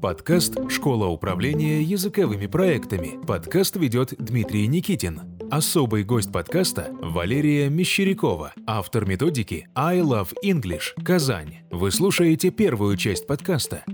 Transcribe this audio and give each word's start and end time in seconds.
Подкаст 0.00 0.54
«Школа 0.70 1.06
управления 1.06 1.82
языковыми 1.82 2.46
проектами». 2.46 3.18
Подкаст 3.26 3.74
ведет 3.76 4.14
Дмитрий 4.16 4.68
Никитин. 4.68 5.22
Особый 5.50 6.04
гость 6.04 6.32
подкаста– 6.32 6.88
Валерия 7.02 7.68
Мещерякова, 7.68 8.52
автор 8.64 9.06
методики 9.06 9.66
«I 9.74 9.98
Love 9.98 10.34
English. 10.44 11.02
Казань». 11.04 11.58
Вы 11.72 11.90
слушаете 11.90 12.50
первую 12.50 12.96
часть 12.96 13.26
подкаста– 13.26 13.84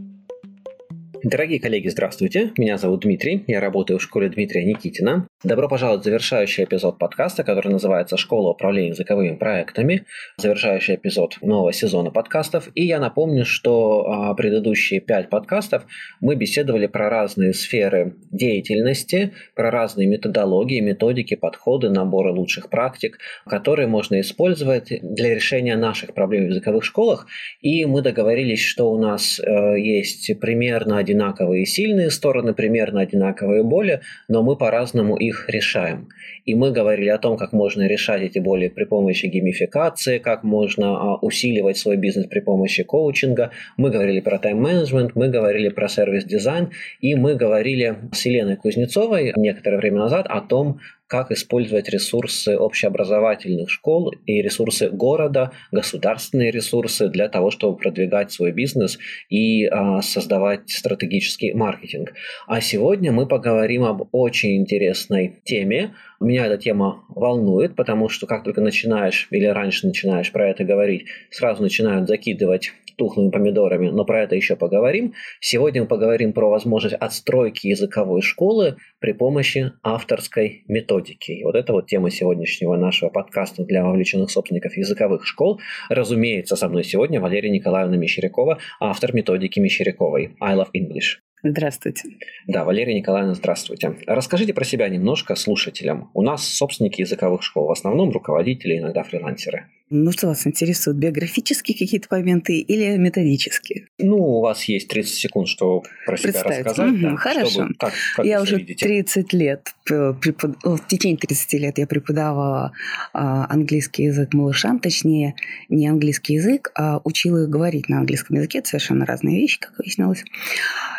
Дорогие 1.25 1.59
коллеги, 1.59 1.89
здравствуйте. 1.89 2.53
Меня 2.59 2.77
зовут 2.77 3.01
Дмитрий. 3.01 3.45
Я 3.47 3.59
работаю 3.63 3.99
в 3.99 4.03
школе 4.03 4.29
Дмитрия 4.29 4.63
Никитина. 4.67 5.27
Добро 5.43 5.69
пожаловать 5.69 6.03
в 6.03 6.05
завершающий 6.05 6.65
эпизод 6.65 6.99
подкаста, 6.99 7.43
который 7.45 7.73
называется 7.73 8.17
«Школа 8.17 8.51
управления 8.51 8.91
языковыми 8.91 9.37
проектами». 9.37 10.05
Завершающий 10.37 10.97
эпизод 10.97 11.39
нового 11.41 11.73
сезона 11.73 12.11
подкастов. 12.11 12.69
И 12.75 12.85
я 12.85 12.99
напомню, 12.99 13.45
что 13.45 14.07
а, 14.07 14.35
предыдущие 14.35 15.01
пять 15.01 15.31
подкастов 15.31 15.85
мы 16.21 16.35
беседовали 16.37 16.87
про 16.87 17.11
разные 17.11 17.53
сферы 17.53 18.17
деятельности, 18.31 19.33
про 19.55 19.71
разные 19.71 20.07
методологии, 20.07 20.81
методики, 20.81 21.35
подходы, 21.35 21.91
наборы 21.91 22.33
лучших 22.33 22.71
практик, 22.71 23.19
которые 23.47 23.87
можно 23.87 24.21
использовать 24.21 24.93
для 25.03 25.35
решения 25.35 25.77
наших 25.77 26.15
проблем 26.15 26.47
в 26.47 26.51
языковых 26.51 26.85
школах. 26.85 27.27
И 27.61 27.85
мы 27.85 28.01
договорились, 28.03 28.63
что 28.63 28.91
у 28.91 28.99
нас 28.99 29.41
э, 29.41 29.79
есть 29.79 30.39
примерно 30.41 30.99
один 30.99 31.15
одинаковые 31.15 31.65
сильные 31.65 32.11
стороны, 32.11 32.55
примерно 32.55 33.01
одинаковые 33.01 33.63
боли, 33.63 34.01
но 34.29 34.43
мы 34.43 34.57
по-разному 34.57 35.17
их 35.27 35.49
решаем. 35.49 36.09
И 36.45 36.55
мы 36.55 36.73
говорили 36.73 37.09
о 37.09 37.19
том, 37.19 37.37
как 37.37 37.53
можно 37.53 37.87
решать 37.87 38.23
эти 38.23 38.39
боли 38.39 38.69
при 38.69 38.85
помощи 38.85 39.27
геймификации, 39.27 40.19
как 40.19 40.45
можно 40.45 40.89
а, 40.89 41.17
усиливать 41.17 41.79
свой 41.79 41.97
бизнес 41.97 42.27
при 42.27 42.41
помощи 42.41 42.83
коучинга. 42.83 43.51
Мы 43.77 43.91
говорили 43.91 44.21
про 44.21 44.39
тайм-менеджмент, 44.39 45.13
мы 45.15 45.29
говорили 45.29 45.69
про 45.69 45.89
сервис-дизайн, 45.89 46.71
и 47.01 47.15
мы 47.15 47.35
говорили 47.35 47.97
с 48.13 48.27
Еленой 48.27 48.57
Кузнецовой 48.57 49.33
некоторое 49.37 49.79
время 49.79 49.99
назад 50.01 50.27
о 50.29 50.41
том, 50.41 50.81
как 51.07 51.31
использовать 51.31 51.89
ресурсы 51.89 52.57
общеобразовательных 52.57 53.71
школ 53.71 54.13
и 54.27 54.41
ресурсы 54.41 54.89
города, 54.89 55.53
государственные 55.71 56.51
ресурсы 56.51 57.09
для 57.09 57.29
того, 57.29 57.51
чтобы 57.51 57.77
продвигать 57.77 58.33
свой 58.33 58.53
бизнес 58.53 58.99
и 59.29 59.67
а, 59.67 60.01
создавать 60.03 60.71
стратегический 60.71 61.53
маркетинг. 61.53 62.15
А 62.47 62.61
сегодня 62.61 63.13
мы 63.13 63.27
поговорим 63.27 63.85
об 63.85 64.09
очень 64.13 64.57
интересной 64.57 65.41
теме. 65.45 65.95
Меня 66.21 66.47
эта 66.47 66.57
тема 66.57 67.05
волнует, 67.09 67.77
потому 67.77 68.09
что 68.09 68.27
как 68.27 68.45
только 68.45 68.61
начинаешь 68.61 69.29
или 69.31 69.47
раньше 69.47 69.87
начинаешь 69.87 70.33
про 70.33 70.49
это 70.49 70.65
говорить, 70.65 71.07
сразу 71.31 71.63
начинают 71.63 72.09
закидывать 72.09 72.73
тухлыми 72.97 73.31
помидорами, 73.31 73.89
но 73.91 74.05
про 74.05 74.23
это 74.23 74.37
еще 74.37 74.57
поговорим. 74.57 75.15
Сегодня 75.41 75.83
мы 75.83 75.89
поговорим 75.89 76.33
про 76.33 76.49
возможность 76.49 76.95
отстройки 76.95 77.67
языковой 77.67 78.23
школы 78.23 78.77
при 79.01 79.13
помощи 79.13 79.73
авторской 79.83 80.65
методики. 80.69 81.33
И 81.33 81.45
вот 81.45 81.55
это 81.55 81.73
вот 81.73 81.87
тема 81.87 82.11
сегодняшнего 82.11 82.77
нашего 82.77 83.11
подкаста 83.11 83.65
для 83.65 83.85
вовлеченных 83.85 84.31
собственников 84.31 84.77
языковых 84.77 85.27
школ. 85.27 85.61
Разумеется, 85.89 86.57
со 86.57 86.69
мной 86.69 86.85
сегодня 86.85 87.21
Валерия 87.21 87.51
Николаевна 87.51 87.97
Мещерякова, 87.97 88.59
автор 88.81 89.15
методики 89.15 89.61
Мещеряковой 89.61 90.37
I 90.41 90.57
Love 90.57 90.71
English. 90.77 91.19
Здравствуйте. 91.47 92.05
Да, 92.47 92.65
Валерия 92.65 92.95
Николаевна, 92.95 93.35
здравствуйте. 93.35 93.99
Расскажите 94.07 94.55
про 94.55 94.65
себя 94.65 94.89
немножко 94.89 95.35
слушателям. 95.35 96.11
У 96.15 96.23
нас 96.23 96.43
собственники 96.49 97.03
языковых 97.03 97.43
школ, 97.43 97.67
в 97.67 97.71
основном 97.71 98.11
руководители, 98.13 98.79
иногда 98.79 99.03
фрилансеры. 99.03 99.67
Ну 99.91 100.13
что 100.13 100.29
вас 100.29 100.47
интересуют, 100.47 100.97
биографические 100.97 101.77
какие-то 101.77 102.09
моменты 102.11 102.59
или 102.59 102.97
методические? 102.97 103.89
Ну, 103.99 104.17
у 104.17 104.41
вас 104.41 104.65
есть 104.65 104.89
30 104.89 105.15
секунд, 105.15 105.47
чтобы 105.47 105.83
про 106.07 106.17
себя 106.17 106.43
рассказать. 106.43 106.93
Угу, 106.93 107.01
да, 107.01 107.17
хорошо. 107.17 107.51
Чтобы, 107.51 107.75
как, 107.75 107.93
как 108.17 108.25
я 108.25 108.41
уже 108.41 108.57
видите? 108.57 108.87
30 108.87 109.33
лет, 109.35 109.75
препод... 109.85 110.57
в 110.63 110.87
течение 110.89 111.19
30 111.19 111.53
лет 111.61 111.79
я 111.79 111.87
преподавала 111.87 112.73
а, 113.13 113.47
английский 113.51 114.05
язык 114.05 114.33
малышам, 114.33 114.79
точнее, 114.79 115.35
не 115.69 115.87
английский 115.87 116.35
язык, 116.35 116.73
а 116.75 117.01
учила 117.05 117.43
их 117.43 117.51
говорить 117.51 117.91
на 117.91 117.99
английском 117.99 118.37
языке. 118.37 118.61
Это 118.61 118.71
совершенно 118.71 119.05
разные 119.05 119.37
вещи, 119.37 119.61
как 119.61 119.77
выяснилось. 119.79 120.25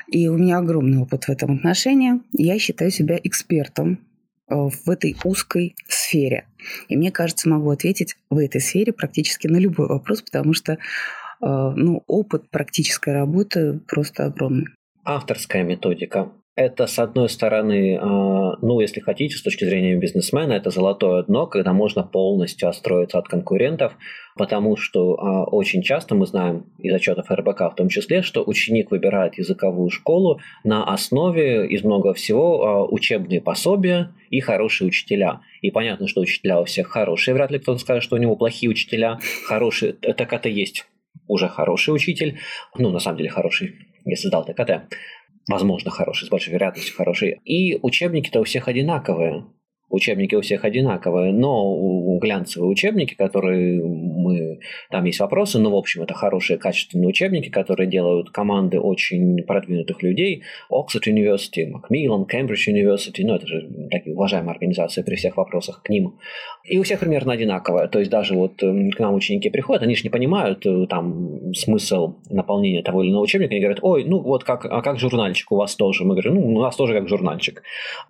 И 0.07 0.27
у 0.27 0.37
меня 0.37 0.59
огромный 0.59 0.99
опыт 0.99 1.23
в 1.23 1.29
этом 1.29 1.55
отношении. 1.55 2.21
Я 2.33 2.59
считаю 2.59 2.91
себя 2.91 3.19
экспертом 3.23 3.93
э, 3.93 4.14
в 4.47 4.89
этой 4.89 5.15
узкой 5.23 5.75
сфере. 5.87 6.47
И 6.87 6.95
мне 6.95 7.11
кажется, 7.11 7.49
могу 7.49 7.69
ответить 7.69 8.15
в 8.29 8.37
этой 8.37 8.61
сфере 8.61 8.93
практически 8.93 9.47
на 9.47 9.57
любой 9.57 9.87
вопрос, 9.87 10.21
потому 10.21 10.53
что 10.53 10.73
э, 10.73 10.77
ну, 11.41 12.03
опыт 12.07 12.49
практической 12.49 13.13
работы 13.13 13.79
просто 13.87 14.25
огромный. 14.25 14.67
Авторская 15.03 15.63
методика 15.63 16.31
это, 16.55 16.87
с 16.87 16.99
одной 16.99 17.27
стороны, 17.27 17.99
а, 18.01 18.57
ну, 18.61 18.79
если 18.79 19.01
хотите, 19.01 19.35
с 19.35 19.41
точки 19.41 19.65
зрения 19.65 19.95
бизнесмена, 19.97 20.53
это 20.53 20.69
золотое 20.69 21.23
дно, 21.23 21.47
когда 21.47 21.73
можно 21.73 22.03
полностью 22.03 22.69
отстроиться 22.69 23.19
от 23.19 23.27
конкурентов, 23.27 23.93
потому 24.37 24.77
что 24.77 25.15
а, 25.15 25.43
очень 25.43 25.81
часто 25.81 26.15
мы 26.15 26.25
знаем 26.25 26.67
из 26.79 26.93
отчетов 26.93 27.29
РБК 27.29 27.73
в 27.73 27.75
том 27.75 27.89
числе, 27.89 28.21
что 28.21 28.41
ученик 28.45 28.91
выбирает 28.91 29.37
языковую 29.37 29.89
школу 29.89 30.39
на 30.63 30.85
основе 30.85 31.67
из 31.67 31.83
много 31.83 32.13
всего 32.13 32.63
а, 32.63 32.85
учебные 32.85 33.41
пособия 33.41 34.13
и 34.29 34.39
хорошие 34.39 34.87
учителя. 34.87 35.41
И 35.61 35.71
понятно, 35.71 36.07
что 36.07 36.21
учителя 36.21 36.61
у 36.61 36.65
всех 36.65 36.87
хорошие, 36.87 37.33
вряд 37.33 37.51
ли 37.51 37.59
кто-то 37.59 37.79
скажет, 37.79 38.03
что 38.03 38.15
у 38.15 38.19
него 38.19 38.37
плохие 38.37 38.69
учителя, 38.69 39.19
хорошие, 39.45 39.91
так 39.91 40.31
это 40.31 40.47
есть 40.47 40.87
уже 41.27 41.49
хороший 41.49 41.93
учитель, 41.93 42.39
ну, 42.77 42.91
на 42.91 42.99
самом 42.99 43.17
деле 43.17 43.29
хороший, 43.29 43.75
если 44.05 44.27
сдал 44.27 44.45
ТКТ 44.45 44.87
возможно, 45.47 45.91
хороший, 45.91 46.25
с 46.27 46.29
большой 46.29 46.53
вероятностью 46.53 46.95
хороший. 46.95 47.41
И 47.43 47.77
учебники-то 47.81 48.39
у 48.39 48.43
всех 48.43 48.67
одинаковые 48.67 49.45
учебники 49.89 50.35
у 50.35 50.41
всех 50.41 50.65
одинаковые, 50.65 51.31
но 51.31 52.17
глянцевые 52.19 52.69
учебники, 52.69 53.13
которые 53.13 53.83
мы... 53.83 54.59
Там 54.89 55.05
есть 55.05 55.19
вопросы, 55.19 55.59
но, 55.59 55.71
в 55.71 55.75
общем, 55.75 56.01
это 56.03 56.13
хорошие, 56.13 56.57
качественные 56.57 57.09
учебники, 57.09 57.49
которые 57.49 57.87
делают 57.87 58.31
команды 58.31 58.79
очень 58.79 59.43
продвинутых 59.43 60.01
людей. 60.03 60.43
Oxford 60.71 61.07
University, 61.07 61.71
Macmillan, 61.71 62.25
Cambridge 62.27 62.67
University, 62.67 63.23
ну, 63.23 63.35
это 63.35 63.47
же 63.47 63.69
такие 63.91 64.15
уважаемые 64.15 64.51
организации 64.51 65.03
при 65.03 65.15
всех 65.15 65.37
вопросах 65.37 65.81
к 65.83 65.89
ним. 65.89 66.17
И 66.63 66.79
у 66.79 66.83
всех 66.83 66.99
примерно 66.99 67.33
одинаковое. 67.33 67.87
То 67.87 67.99
есть 67.99 68.11
даже 68.11 68.33
вот 68.33 68.61
эм, 68.63 68.89
к 68.91 68.99
нам 68.99 69.13
ученики 69.13 69.49
приходят, 69.49 69.83
они 69.83 69.95
же 69.95 70.03
не 70.03 70.09
понимают 70.09 70.65
э, 70.65 70.87
там 70.89 71.53
смысл 71.53 72.15
наполнения 72.29 72.81
того 72.81 73.03
или 73.03 73.11
иного 73.11 73.23
учебника, 73.23 73.51
они 73.51 73.61
говорят, 73.61 73.79
ой, 73.81 74.03
ну 74.03 74.19
вот 74.19 74.43
как, 74.43 74.65
а 74.65 74.81
как 74.81 74.99
журнальчик 74.99 75.51
у 75.51 75.57
вас 75.57 75.75
тоже? 75.75 76.03
Мы 76.03 76.15
говорим, 76.15 76.35
ну, 76.35 76.55
у 76.55 76.61
нас 76.61 76.75
тоже 76.75 76.93
как 76.93 77.07
журнальчик. 77.07 77.61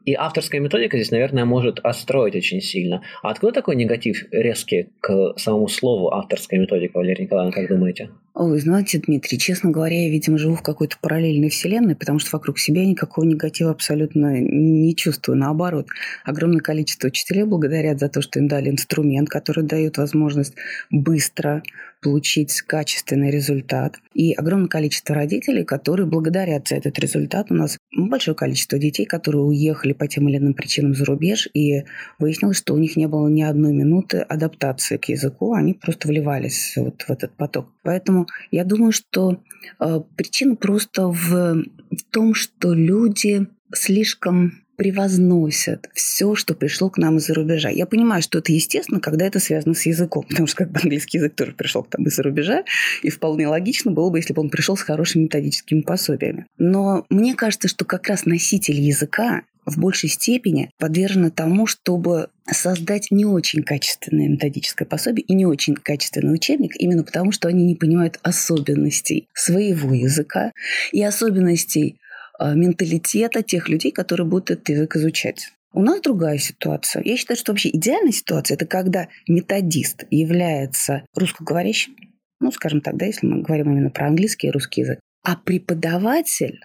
И 0.06 0.14
авторская 0.14 0.62
методика 0.62 0.97
здесь, 0.97 1.12
наверное, 1.12 1.46
может 1.46 1.75
может 1.75 1.80
отстроить 1.84 2.36
очень 2.36 2.62
сильно. 2.62 3.02
А 3.22 3.31
откуда 3.31 3.53
такой 3.53 3.75
негатив 3.75 4.25
резкий 4.31 4.90
к 5.02 5.34
самому 5.38 5.68
слову 5.68 6.13
авторская 6.13 6.59
методика, 6.59 6.97
Валерия 6.97 7.25
Николаевна, 7.25 7.52
как 7.52 7.68
думаете? 7.69 8.09
Ой, 8.34 8.59
знаете, 8.59 9.00
Дмитрий, 9.00 9.38
честно 9.38 9.72
говоря, 9.72 10.03
я, 10.03 10.09
видимо, 10.09 10.38
живу 10.38 10.56
в 10.56 10.62
какой-то 10.62 10.97
параллельной 11.02 11.50
вселенной, 11.50 11.96
потому 11.96 12.19
что 12.19 12.31
вокруг 12.34 12.59
себя 12.59 12.85
никакого 12.85 13.25
негатива 13.25 13.72
абсолютно 13.72 14.41
не 14.41 14.94
чувствую. 14.94 15.38
Наоборот, 15.38 15.88
огромное 16.25 16.59
количество 16.59 17.08
учителей 17.08 17.46
благодарят 17.46 18.00
за 18.00 18.09
то, 18.09 18.22
что 18.22 18.40
им 18.40 18.50
дали 18.50 18.69
инструмент, 18.69 19.30
который 19.30 19.64
дает 19.64 19.97
возможность 19.97 20.56
быстро 20.90 21.64
получить 22.05 22.61
качественный 22.61 23.31
результат. 23.31 23.97
И 24.13 24.33
огромное 24.33 24.67
количество 24.67 25.16
родителей, 25.16 25.63
которые 25.63 26.05
благодарят 26.05 26.67
за 26.67 26.75
этот 26.75 26.99
результат. 26.99 27.49
У 27.49 27.55
нас 27.55 27.79
большое 27.97 28.38
количество 28.38 28.77
детей, 28.77 29.07
которые 29.07 29.41
уехали 29.41 29.93
по 29.93 30.07
тем 30.07 30.29
или 30.29 30.38
иным 30.38 30.53
причинам 30.53 30.93
за 30.93 31.03
рубеж, 31.05 31.49
и 31.55 31.83
выяснилось, 32.19 32.57
что 32.57 32.75
у 32.75 32.77
них 32.77 32.95
не 32.95 33.07
было 33.07 33.27
ни 33.27 33.41
одной 33.41 33.73
минуты 33.73 34.19
адаптации 34.19 34.97
к 34.97 35.05
языку, 35.05 35.55
они 35.55 35.73
просто 35.73 36.07
вливались 36.07 36.73
вот 36.77 37.01
в 37.01 37.09
этот 37.09 37.35
поток. 37.38 37.71
Поэтому 37.81 38.27
я 38.51 38.66
думаю, 38.66 38.91
что 38.91 39.41
э, 39.79 40.01
причина 40.16 40.55
просто 40.55 41.08
в, 41.08 41.31
в 41.31 42.03
том, 42.11 42.35
что 42.35 42.75
люди 42.75 43.47
слишком 43.73 44.65
превозносят 44.75 45.89
все, 45.93 46.35
что 46.35 46.53
пришло 46.53 46.89
к 46.89 46.97
нам 46.97 47.17
из-за 47.17 47.33
рубежа. 47.33 47.69
Я 47.69 47.85
понимаю, 47.85 48.22
что 48.22 48.39
это 48.39 48.51
естественно, 48.51 48.99
когда 48.99 49.25
это 49.25 49.39
связано 49.39 49.73
с 49.73 49.85
языком, 49.85 50.23
потому 50.29 50.47
что 50.47 50.57
как 50.57 50.72
бы 50.72 50.79
английский 50.81 51.17
язык 51.17 51.35
тоже 51.35 51.53
пришел 51.53 51.83
к 51.83 51.97
нам 51.97 52.07
из-за 52.07 52.23
рубежа, 52.23 52.63
и 53.01 53.09
вполне 53.09 53.47
логично 53.47 53.91
было 53.91 54.09
бы, 54.09 54.19
если 54.19 54.33
бы 54.33 54.41
он 54.41 54.49
пришел 54.49 54.77
с 54.77 54.81
хорошими 54.81 55.23
методическими 55.23 55.81
пособиями. 55.81 56.45
Но 56.57 57.05
мне 57.09 57.35
кажется, 57.35 57.67
что 57.67 57.85
как 57.85 58.07
раз 58.07 58.25
носитель 58.25 58.79
языка 58.79 59.43
в 59.66 59.79
большей 59.79 60.09
степени 60.09 60.69
подвержена 60.77 61.29
тому, 61.31 61.66
чтобы 61.66 62.29
создать 62.49 63.07
не 63.09 63.25
очень 63.25 63.63
качественное 63.63 64.29
методическое 64.29 64.87
пособие 64.87 65.25
и 65.25 65.33
не 65.33 65.45
очень 65.45 65.75
качественный 65.75 66.35
учебник, 66.35 66.75
именно 66.77 67.03
потому 67.03 67.31
что 67.31 67.47
они 67.47 67.66
не 67.66 67.75
понимают 67.75 68.19
особенностей 68.22 69.27
своего 69.33 69.93
языка 69.93 70.51
и 70.91 71.03
особенностей 71.03 71.97
менталитета 72.40 73.43
тех 73.43 73.70
людей, 73.70 73.91
которые 73.91 74.28
будут 74.28 74.52
этот 74.52 74.70
язык 74.70 74.96
изучать. 74.96 75.52
У 75.73 75.82
нас 75.82 75.99
другая 75.99 76.37
ситуация. 76.37 77.03
Я 77.03 77.17
считаю, 77.17 77.37
что 77.37 77.52
вообще 77.52 77.70
идеальная 77.70 78.14
ситуация– 78.14 78.55
это 78.55 78.66
когда 78.66 79.09
методист 79.28 80.05
является 80.09 81.05
русскоговорящим, 81.16 81.96
ну, 82.40 82.52
скажем 82.52 82.82
так, 82.82 82.96
да, 82.96 83.05
если 83.05 83.28
мы 83.28 83.41
говорим 83.41 83.72
именно 83.72 83.90
про 83.90 84.08
английский 84.08 84.47
и 84.47 84.52
русский 84.52 84.82
язык, 84.82 84.99
а 85.23 85.35
преподаватель 85.35 86.61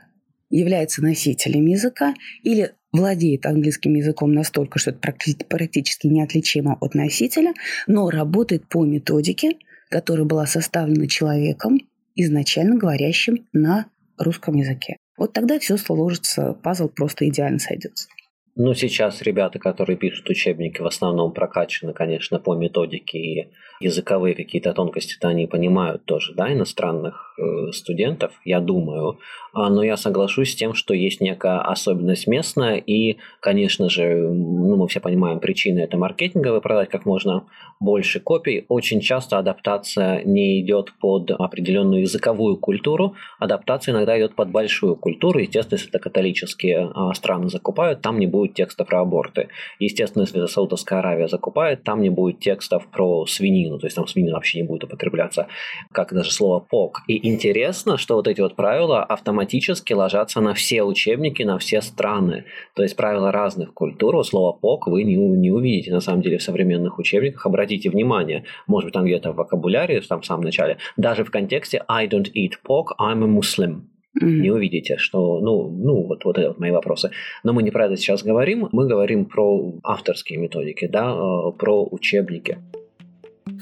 является 0.49 1.03
носителем 1.03 1.67
языка 1.67 2.15
или 2.43 2.73
владеет 2.93 3.47
английским 3.47 3.95
языком 3.95 4.33
настолько, 4.33 4.79
что 4.79 4.91
это 4.91 5.01
практически 5.49 6.07
неотличимо 6.07 6.77
от 6.81 6.95
носителя, 6.95 7.55
но 7.87 8.11
работает 8.11 8.69
по 8.69 8.85
методике, 8.85 9.57
которая 9.89 10.25
была 10.25 10.47
составлена 10.47 11.09
человеком, 11.09 11.79
изначально 12.15 12.77
говорящим 12.77 13.47
на 13.53 13.87
русском 14.19 14.57
языке. 14.57 14.97
Вот 15.21 15.35
тогда 15.35 15.59
все 15.59 15.77
сложится, 15.77 16.55
пазл 16.63 16.89
просто 16.89 17.29
идеально 17.29 17.59
сойдется. 17.59 18.09
Ну, 18.57 18.73
сейчас 18.73 19.21
ребята, 19.21 19.59
которые 19.59 19.99
пишут 19.99 20.31
учебники, 20.31 20.81
в 20.81 20.87
основном 20.87 21.35
прокачаны, 21.35 21.93
конечно, 21.93 22.41
по 22.41 22.55
методике 22.55 23.19
и 23.19 23.53
языковые 23.81 24.35
какие-то 24.35 24.73
тонкости-то 24.73 25.29
они 25.29 25.47
понимают 25.47 26.05
тоже, 26.05 26.35
да, 26.35 26.53
иностранных 26.53 27.35
э, 27.39 27.73
студентов, 27.73 28.33
я 28.45 28.61
думаю. 28.61 29.19
А, 29.53 29.69
но 29.69 29.83
я 29.83 29.97
соглашусь 29.97 30.53
с 30.53 30.55
тем, 30.55 30.75
что 30.75 30.95
есть 30.95 31.21
некая 31.21 31.61
особенность 31.61 32.27
местная, 32.27 32.77
и, 32.77 33.17
конечно 33.41 33.89
же, 33.89 34.17
ну, 34.17 34.77
мы 34.77 34.87
все 34.89 35.01
понимаем, 35.01 35.41
причины 35.41 35.81
это 35.81 35.97
маркетинговые, 35.97 36.61
продать 36.61 36.89
как 36.89 37.07
можно 37.07 37.45
больше 37.81 38.21
копий. 38.21 38.67
Очень 38.69 39.01
часто 39.01 39.39
адаптация 39.39 40.23
не 40.25 40.61
идет 40.61 40.93
под 41.01 41.31
определенную 41.31 42.03
языковую 42.03 42.59
культуру, 42.59 43.15
адаптация 43.39 43.93
иногда 43.93 44.19
идет 44.19 44.35
под 44.35 44.51
большую 44.51 44.97
культуру. 44.97 45.39
Естественно, 45.39 45.79
если 45.79 45.89
это 45.89 45.99
католические 45.99 46.91
а, 46.95 47.15
страны 47.15 47.49
закупают, 47.49 48.03
там 48.03 48.19
не 48.19 48.27
будет 48.27 48.55
текста 48.55 48.85
про 48.85 49.01
аборты. 49.01 49.49
Естественно, 49.79 50.23
если 50.23 50.39
это 50.39 50.53
Саудовская 50.53 50.99
Аравия 50.99 51.29
закупает, 51.29 51.83
там 51.83 52.03
не 52.03 52.11
будет 52.11 52.41
текстов 52.41 52.87
про 52.89 53.25
свинину, 53.27 53.70
то 53.79 53.87
есть 53.87 53.97
там 53.97 54.07
свинина 54.07 54.35
вообще 54.35 54.61
не 54.61 54.67
будет 54.67 54.85
употребляться, 54.85 55.49
как 55.93 56.13
даже 56.13 56.31
слово 56.31 56.61
«пок». 56.61 57.03
И 57.09 57.29
интересно, 57.29 57.99
что 57.99 58.15
вот 58.15 58.29
эти 58.29 58.41
вот 58.41 58.57
правила 58.57 59.03
автоматически 59.05 59.51
автоматически 59.51 59.93
ложатся 59.93 60.41
на 60.41 60.55
все 60.55 60.83
учебники, 60.83 61.43
на 61.43 61.59
все 61.59 61.81
страны. 61.81 62.45
То 62.75 62.83
есть 62.83 62.97
правила 62.97 63.33
разных 63.33 63.73
культур, 63.75 64.25
слово 64.25 64.53
«пок» 64.53 64.87
вы 64.87 65.05
не, 65.05 65.17
не 65.17 65.51
увидите 65.51 65.93
на 65.93 66.01
самом 66.01 66.23
деле 66.23 66.39
в 66.39 66.43
современных 66.43 66.99
учебниках. 66.99 67.47
Обратите 67.47 67.91
внимание, 67.91 68.45
может 68.67 68.87
быть, 68.87 68.95
там 68.95 69.05
где-то 69.05 69.33
в 69.33 69.37
вокабуляре, 69.37 70.01
там 70.01 70.21
в 70.21 70.27
самом 70.27 70.45
начале, 70.45 70.77
даже 70.97 71.25
в 71.25 71.31
контексте 71.31 71.83
«I 71.89 72.07
don't 72.07 72.31
eat 72.35 72.53
pork, 72.67 72.95
I'm 72.99 73.25
a 73.25 73.29
Muslim». 73.29 73.83
Mm-hmm. 74.21 74.41
Не 74.41 74.51
увидите, 74.51 74.97
что, 74.97 75.41
ну, 75.41 75.71
ну 75.71 76.07
вот, 76.07 76.25
вот 76.25 76.37
это 76.37 76.49
вот 76.49 76.59
мои 76.59 76.73
вопросы. 76.73 77.11
Но 77.45 77.53
мы 77.53 77.63
не 77.63 77.71
про 77.71 77.87
это 77.87 77.97
сейчас 77.97 78.25
говорим, 78.25 78.69
мы 78.73 78.89
говорим 78.89 79.25
про 79.25 79.79
авторские 79.85 80.39
методики, 80.39 80.89
да, 80.89 81.13
э, 81.13 81.53
про 81.57 81.87
учебники. 81.89 82.59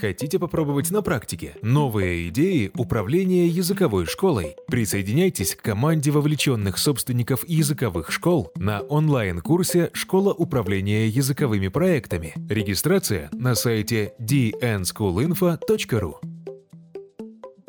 Хотите 0.01 0.39
попробовать 0.39 0.91
на 0.91 1.03
практике 1.03 1.55
новые 1.63 2.29
идеи 2.29 2.71
управления 2.75 3.47
языковой 3.47 4.07
школой? 4.07 4.57
Присоединяйтесь 4.67 5.55
к 5.55 5.63
команде 5.63 6.11
вовлеченных 6.11 6.79
собственников 6.79 7.49
языковых 7.49 8.11
школ 8.11 8.51
на 8.57 8.81
онлайн-курсе 8.81 9.91
«Школа 9.93 10.33
управления 10.33 11.09
языковыми 11.09 11.69
проектами». 11.69 12.35
Регистрация 12.49 13.29
на 13.33 13.55
сайте 13.55 14.15
dnschoolinfo.ru 14.21 16.38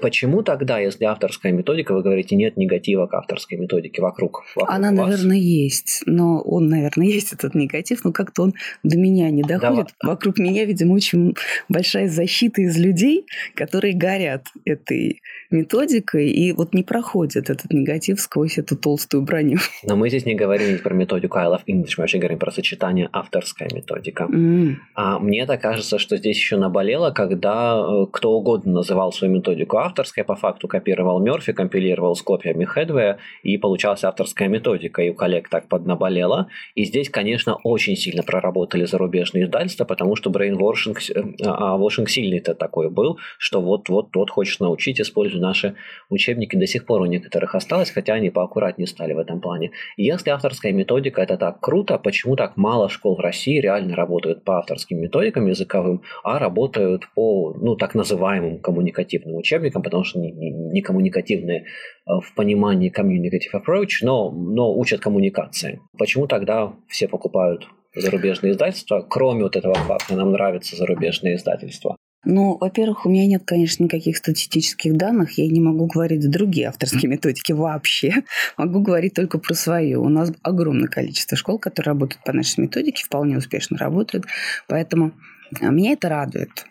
Почему 0.01 0.43
тогда, 0.43 0.79
если 0.79 1.05
авторская 1.05 1.51
методика, 1.51 1.93
вы 1.93 2.03
говорите, 2.03 2.35
нет 2.35 2.57
негатива 2.57 3.07
к 3.07 3.13
авторской 3.13 3.57
методике 3.57 4.01
вокруг? 4.01 4.19
вокруг 4.19 4.43
Она, 4.69 4.91
вас? 4.91 5.09
наверное, 5.09 5.37
есть. 5.37 6.03
Но 6.05 6.41
он, 6.41 6.67
наверное, 6.67 7.07
есть 7.19 7.33
этот 7.33 7.55
негатив, 7.55 8.03
но 8.03 8.11
как-то 8.11 8.43
он 8.43 8.53
до 8.83 8.97
меня 8.97 9.29
не 9.29 9.43
доходит. 9.43 9.87
Да. 10.01 10.09
Вокруг 10.09 10.37
меня, 10.37 10.65
видимо, 10.65 10.93
очень 10.93 11.35
большая 11.67 12.07
защита 12.07 12.61
из 12.61 12.77
людей, 12.77 13.25
которые 13.55 13.95
горят 13.95 14.47
этой 14.65 15.21
методикой 15.51 16.29
и 16.29 16.53
вот 16.53 16.73
не 16.73 16.83
проходит 16.83 17.49
этот 17.49 17.71
негатив 17.71 18.19
сквозь 18.19 18.57
эту 18.57 18.77
толстую 18.77 19.23
броню. 19.23 19.57
Но 19.83 19.95
мы 19.95 20.09
здесь 20.09 20.25
не 20.25 20.35
говорим 20.35 20.79
про 20.79 20.93
методику 20.93 21.37
I 21.37 21.47
Love 21.47 21.63
English, 21.67 21.93
мы 21.97 22.03
вообще 22.03 22.19
говорим 22.19 22.39
про 22.39 22.51
сочетание 22.51 23.09
авторская 23.11 23.69
методика. 23.73 24.25
Mm. 24.25 24.75
А 24.95 25.19
мне 25.19 25.45
так 25.45 25.61
кажется, 25.61 25.97
что 25.97 26.17
здесь 26.17 26.37
еще 26.37 26.57
наболело, 26.57 27.11
когда 27.11 27.79
э, 27.79 28.05
кто 28.11 28.33
угодно 28.33 28.73
называл 28.73 29.11
свою 29.11 29.33
методику 29.33 29.77
авторской, 29.89 30.23
по 30.23 30.35
факту 30.35 30.67
копировал 30.67 31.19
Мерфи, 31.19 31.53
компилировал 31.53 32.15
с 32.15 32.21
копиями 32.21 32.65
Хедвея, 32.65 33.17
и 33.43 33.57
получалась 33.57 34.03
авторская 34.03 34.47
методика, 34.47 35.01
и 35.01 35.09
у 35.09 35.13
коллег 35.13 35.49
так 35.49 35.67
поднаболело. 35.67 36.47
И 36.75 36.85
здесь, 36.85 37.09
конечно, 37.09 37.55
очень 37.63 37.95
сильно 37.95 38.23
проработали 38.23 38.85
зарубежные 38.85 39.45
издательства, 39.45 39.85
потому 39.85 40.15
что 40.15 40.29
брейнвошинг 40.29 40.99
э, 41.09 41.23
а, 41.45 41.75
а 41.75 42.07
сильный-то 42.07 42.55
такой 42.55 42.89
был, 42.89 43.17
что 43.37 43.61
вот-вот-вот 43.61 44.29
хочешь 44.29 44.59
научить 44.59 45.01
использовать 45.01 45.41
наши 45.41 45.75
учебники 46.09 46.55
до 46.55 46.67
сих 46.67 46.85
пор 46.85 47.01
у 47.01 47.05
некоторых 47.05 47.55
осталось, 47.55 47.91
хотя 47.91 48.13
они 48.13 48.29
поаккуратнее 48.29 48.87
стали 48.87 49.13
в 49.13 49.19
этом 49.19 49.41
плане. 49.41 49.71
Если 49.97 50.29
авторская 50.29 50.71
методика 50.71 51.21
это 51.21 51.37
так 51.37 51.59
круто, 51.59 51.97
почему 51.97 52.35
так 52.35 52.57
мало 52.57 52.89
школ 52.89 53.15
в 53.15 53.19
России 53.19 53.59
реально 53.59 53.95
работают 53.95 54.43
по 54.43 54.59
авторским 54.59 54.99
методикам 54.99 55.47
языковым, 55.47 56.01
а 56.23 56.39
работают 56.39 57.07
по 57.15 57.53
ну, 57.59 57.75
так 57.75 57.95
называемым 57.95 58.59
коммуникативным 58.59 59.35
учебникам, 59.35 59.78
потому 59.83 60.03
что 60.03 60.19
не, 60.19 60.31
не, 60.31 60.51
не 60.51 60.81
коммуникативные 60.81 61.59
э, 61.59 61.63
в 62.05 62.33
понимании 62.35 62.91
communicative 62.91 63.53
approach, 63.53 63.99
но, 64.01 64.31
но 64.31 64.75
учат 64.75 64.99
коммуникации. 64.99 65.81
Почему 65.97 66.27
тогда 66.27 66.73
все 66.87 67.07
покупают 67.07 67.67
зарубежные 67.95 68.53
издательства, 68.53 69.05
кроме 69.07 69.43
вот 69.43 69.55
этого 69.55 69.75
факта, 69.75 70.15
нам 70.15 70.31
нравятся 70.31 70.75
зарубежные 70.75 71.35
издательства. 71.35 71.95
Ну, 72.25 72.57
во-первых, 72.57 73.05
у 73.05 73.09
меня 73.09 73.25
нет, 73.25 73.43
конечно, 73.45 73.83
никаких 73.83 74.17
статистических 74.17 74.97
данных. 74.97 75.37
Я 75.37 75.47
не 75.47 75.61
могу 75.61 75.87
говорить 75.87 76.21
за 76.21 76.29
другие 76.29 76.67
авторские 76.67 77.09
методики 77.09 77.53
вообще. 77.53 78.23
Могу 78.57 78.81
говорить 78.81 79.13
только 79.13 79.39
про 79.39 79.53
свою. 79.53 80.03
У 80.03 80.09
нас 80.09 80.33
огромное 80.41 80.89
количество 80.89 81.37
школ, 81.37 81.59
которые 81.59 81.91
работают 81.91 82.21
по 82.25 82.33
нашей 82.33 82.59
методике, 82.59 83.05
вполне 83.05 83.37
успешно 83.37 83.77
работают. 83.77 84.25
Поэтому 84.67 85.13
а, 85.61 85.69
меня 85.69 85.93
это 85.93 86.09
радует. 86.09 86.65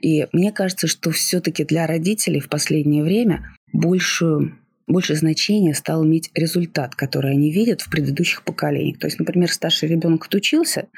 И 0.00 0.26
мне 0.32 0.52
кажется, 0.52 0.86
что 0.86 1.10
все-таки 1.10 1.64
для 1.64 1.86
родителей 1.86 2.40
в 2.40 2.48
последнее 2.48 3.02
время 3.02 3.54
большую 3.72 4.58
больше 4.86 5.14
значения 5.14 5.74
стал 5.74 6.04
иметь 6.04 6.30
результат, 6.34 6.94
который 6.94 7.32
они 7.32 7.52
видят 7.52 7.80
в 7.80 7.90
предыдущих 7.90 8.44
поколениях. 8.44 8.98
То 8.98 9.06
есть, 9.06 9.18
например, 9.18 9.50
старший 9.50 9.88
ребенок 9.88 10.26
отучился, 10.26 10.88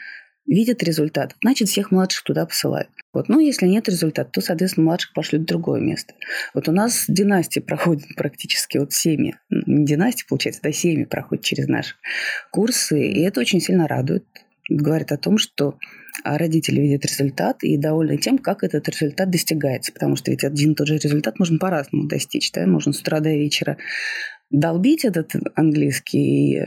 видит 0.46 0.82
результат, 0.82 1.36
значит, 1.42 1.68
всех 1.68 1.90
младших 1.90 2.24
туда 2.24 2.44
посылают. 2.46 2.88
Вот. 3.12 3.28
Ну, 3.28 3.38
если 3.38 3.66
нет 3.66 3.88
результата, 3.88 4.28
то, 4.30 4.40
соответственно, 4.40 4.86
младших 4.86 5.12
пошлют 5.12 5.42
в 5.42 5.46
другое 5.46 5.80
место. 5.80 6.14
Вот 6.52 6.68
у 6.68 6.72
нас 6.72 7.04
династии 7.08 7.60
проходят 7.60 8.04
практически 8.16 8.78
вот 8.78 8.92
семьи. 8.92 9.36
Не 9.50 9.86
династии, 9.86 10.26
получается, 10.28 10.62
да, 10.62 10.72
семьи 10.72 11.04
проходят 11.04 11.44
через 11.44 11.68
наши 11.68 11.94
курсы, 12.50 13.00
и 13.00 13.22
это 13.22 13.40
очень 13.40 13.60
сильно 13.60 13.86
радует. 13.88 14.24
Говорит 14.68 15.12
о 15.12 15.18
том, 15.18 15.38
что 15.38 15.78
родители 16.22 16.80
видят 16.80 17.04
результат 17.04 17.62
и 17.62 17.76
довольны 17.76 18.18
тем, 18.18 18.38
как 18.38 18.62
этот 18.62 18.88
результат 18.88 19.30
достигается. 19.30 19.92
Потому 19.92 20.16
что 20.16 20.30
ведь 20.30 20.44
один 20.44 20.72
и 20.72 20.74
тот 20.74 20.86
же 20.86 20.98
результат 20.98 21.38
можно 21.38 21.58
по-разному 21.58 22.06
достичь. 22.06 22.52
Да? 22.52 22.66
Можно 22.66 22.92
с 22.92 23.00
утра 23.00 23.20
до 23.20 23.30
вечера 23.30 23.76
долбить 24.50 25.04
этот 25.04 25.32
английский, 25.56 26.60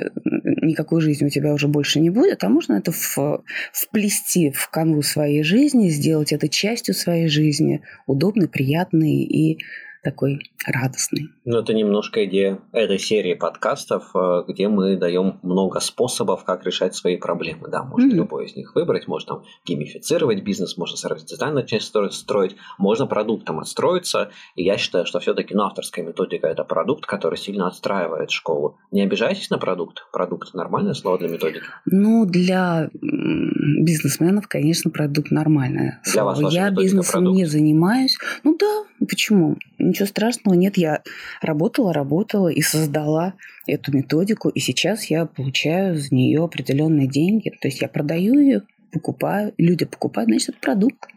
никакой 0.62 1.02
жизни 1.02 1.26
у 1.26 1.30
тебя 1.30 1.54
уже 1.54 1.68
больше 1.68 2.00
не 2.00 2.10
будет, 2.10 2.44
а 2.44 2.50
можно 2.50 2.74
это 2.74 2.92
в, 2.92 3.44
вплести 3.72 4.52
в 4.52 4.70
канву 4.70 5.02
своей 5.02 5.44
жизни, 5.44 5.90
сделать 5.90 6.34
это 6.34 6.50
частью 6.50 6.94
своей 6.94 7.30
жизни, 7.30 7.82
удобной, 8.06 8.50
приятной 8.50 9.24
и 9.24 9.60
такой 10.08 10.40
радостный. 10.66 11.30
Ну, 11.44 11.58
это 11.58 11.74
немножко 11.74 12.24
идея 12.26 12.60
этой 12.72 12.98
серии 12.98 13.34
подкастов, 13.34 14.12
э, 14.16 14.44
где 14.48 14.70
мы 14.70 14.96
даем 14.96 15.40
много 15.44 15.82
способов, 15.82 16.46
как 16.46 16.66
решать 16.66 16.96
свои 16.96 17.18
проблемы. 17.18 17.68
Да, 17.68 17.84
можно 17.84 18.12
mm-hmm. 18.12 18.16
любой 18.16 18.46
из 18.46 18.56
них 18.56 18.74
выбрать, 18.74 19.08
можно 19.08 19.36
там 19.36 19.44
геймифицировать 19.66 20.44
бизнес, 20.44 20.78
можно 20.78 20.96
сервис-дизайн 20.96 21.54
начать 21.54 21.84
строить, 21.84 22.56
можно 22.78 23.06
продуктом 23.06 23.60
отстроиться. 23.60 24.30
И 24.56 24.64
я 24.64 24.78
считаю, 24.78 25.06
что 25.06 25.20
все-таки 25.20 25.54
ну, 25.54 25.64
авторская 25.64 26.06
методика– 26.06 26.48
это 26.54 26.64
продукт, 26.64 27.06
который 27.06 27.38
сильно 27.38 27.68
отстраивает 27.68 28.32
школу. 28.32 28.78
Не 28.92 29.02
обижайтесь 29.02 29.50
на 29.50 29.58
продукт. 29.58 30.08
Продукт– 30.14 30.52
нормальное 30.54 30.94
слово 30.94 31.18
для 31.20 31.28
методики? 31.28 31.66
Ну, 31.86 32.26
для 32.26 32.90
бизнесменов, 32.94 34.48
конечно, 34.48 34.90
продукт 34.90 35.32
нормальное 35.32 36.02
для 36.14 36.24
Вас 36.24 36.40
я 36.54 36.72
бизнесом 36.72 37.24
продукт. 37.24 37.38
не 37.38 37.46
занимаюсь. 37.46 38.18
Ну 38.44 38.56
да, 38.58 38.84
почему? 39.06 39.58
Ничего 39.78 40.06
страшного 40.06 40.56
нет. 40.56 40.78
Я 40.78 41.02
работала, 41.42 41.94
работала 41.94 42.48
и 42.48 42.62
создала 42.62 43.34
эту 43.68 43.92
методику, 43.96 44.50
и 44.50 44.60
сейчас 44.60 45.06
я 45.06 45.26
получаю 45.26 45.98
за 45.98 46.14
нее 46.14 46.44
определенные 46.44 47.08
деньги. 47.08 47.50
То 47.62 47.68
есть 47.68 47.82
я 47.82 47.88
продаю 47.88 48.40
ее, 48.40 48.62
покупаю, 48.92 49.54
люди 49.58 49.86
покупают, 49.86 50.30
значит, 50.30 50.50
это 50.50 50.60
продукт. 50.60 51.08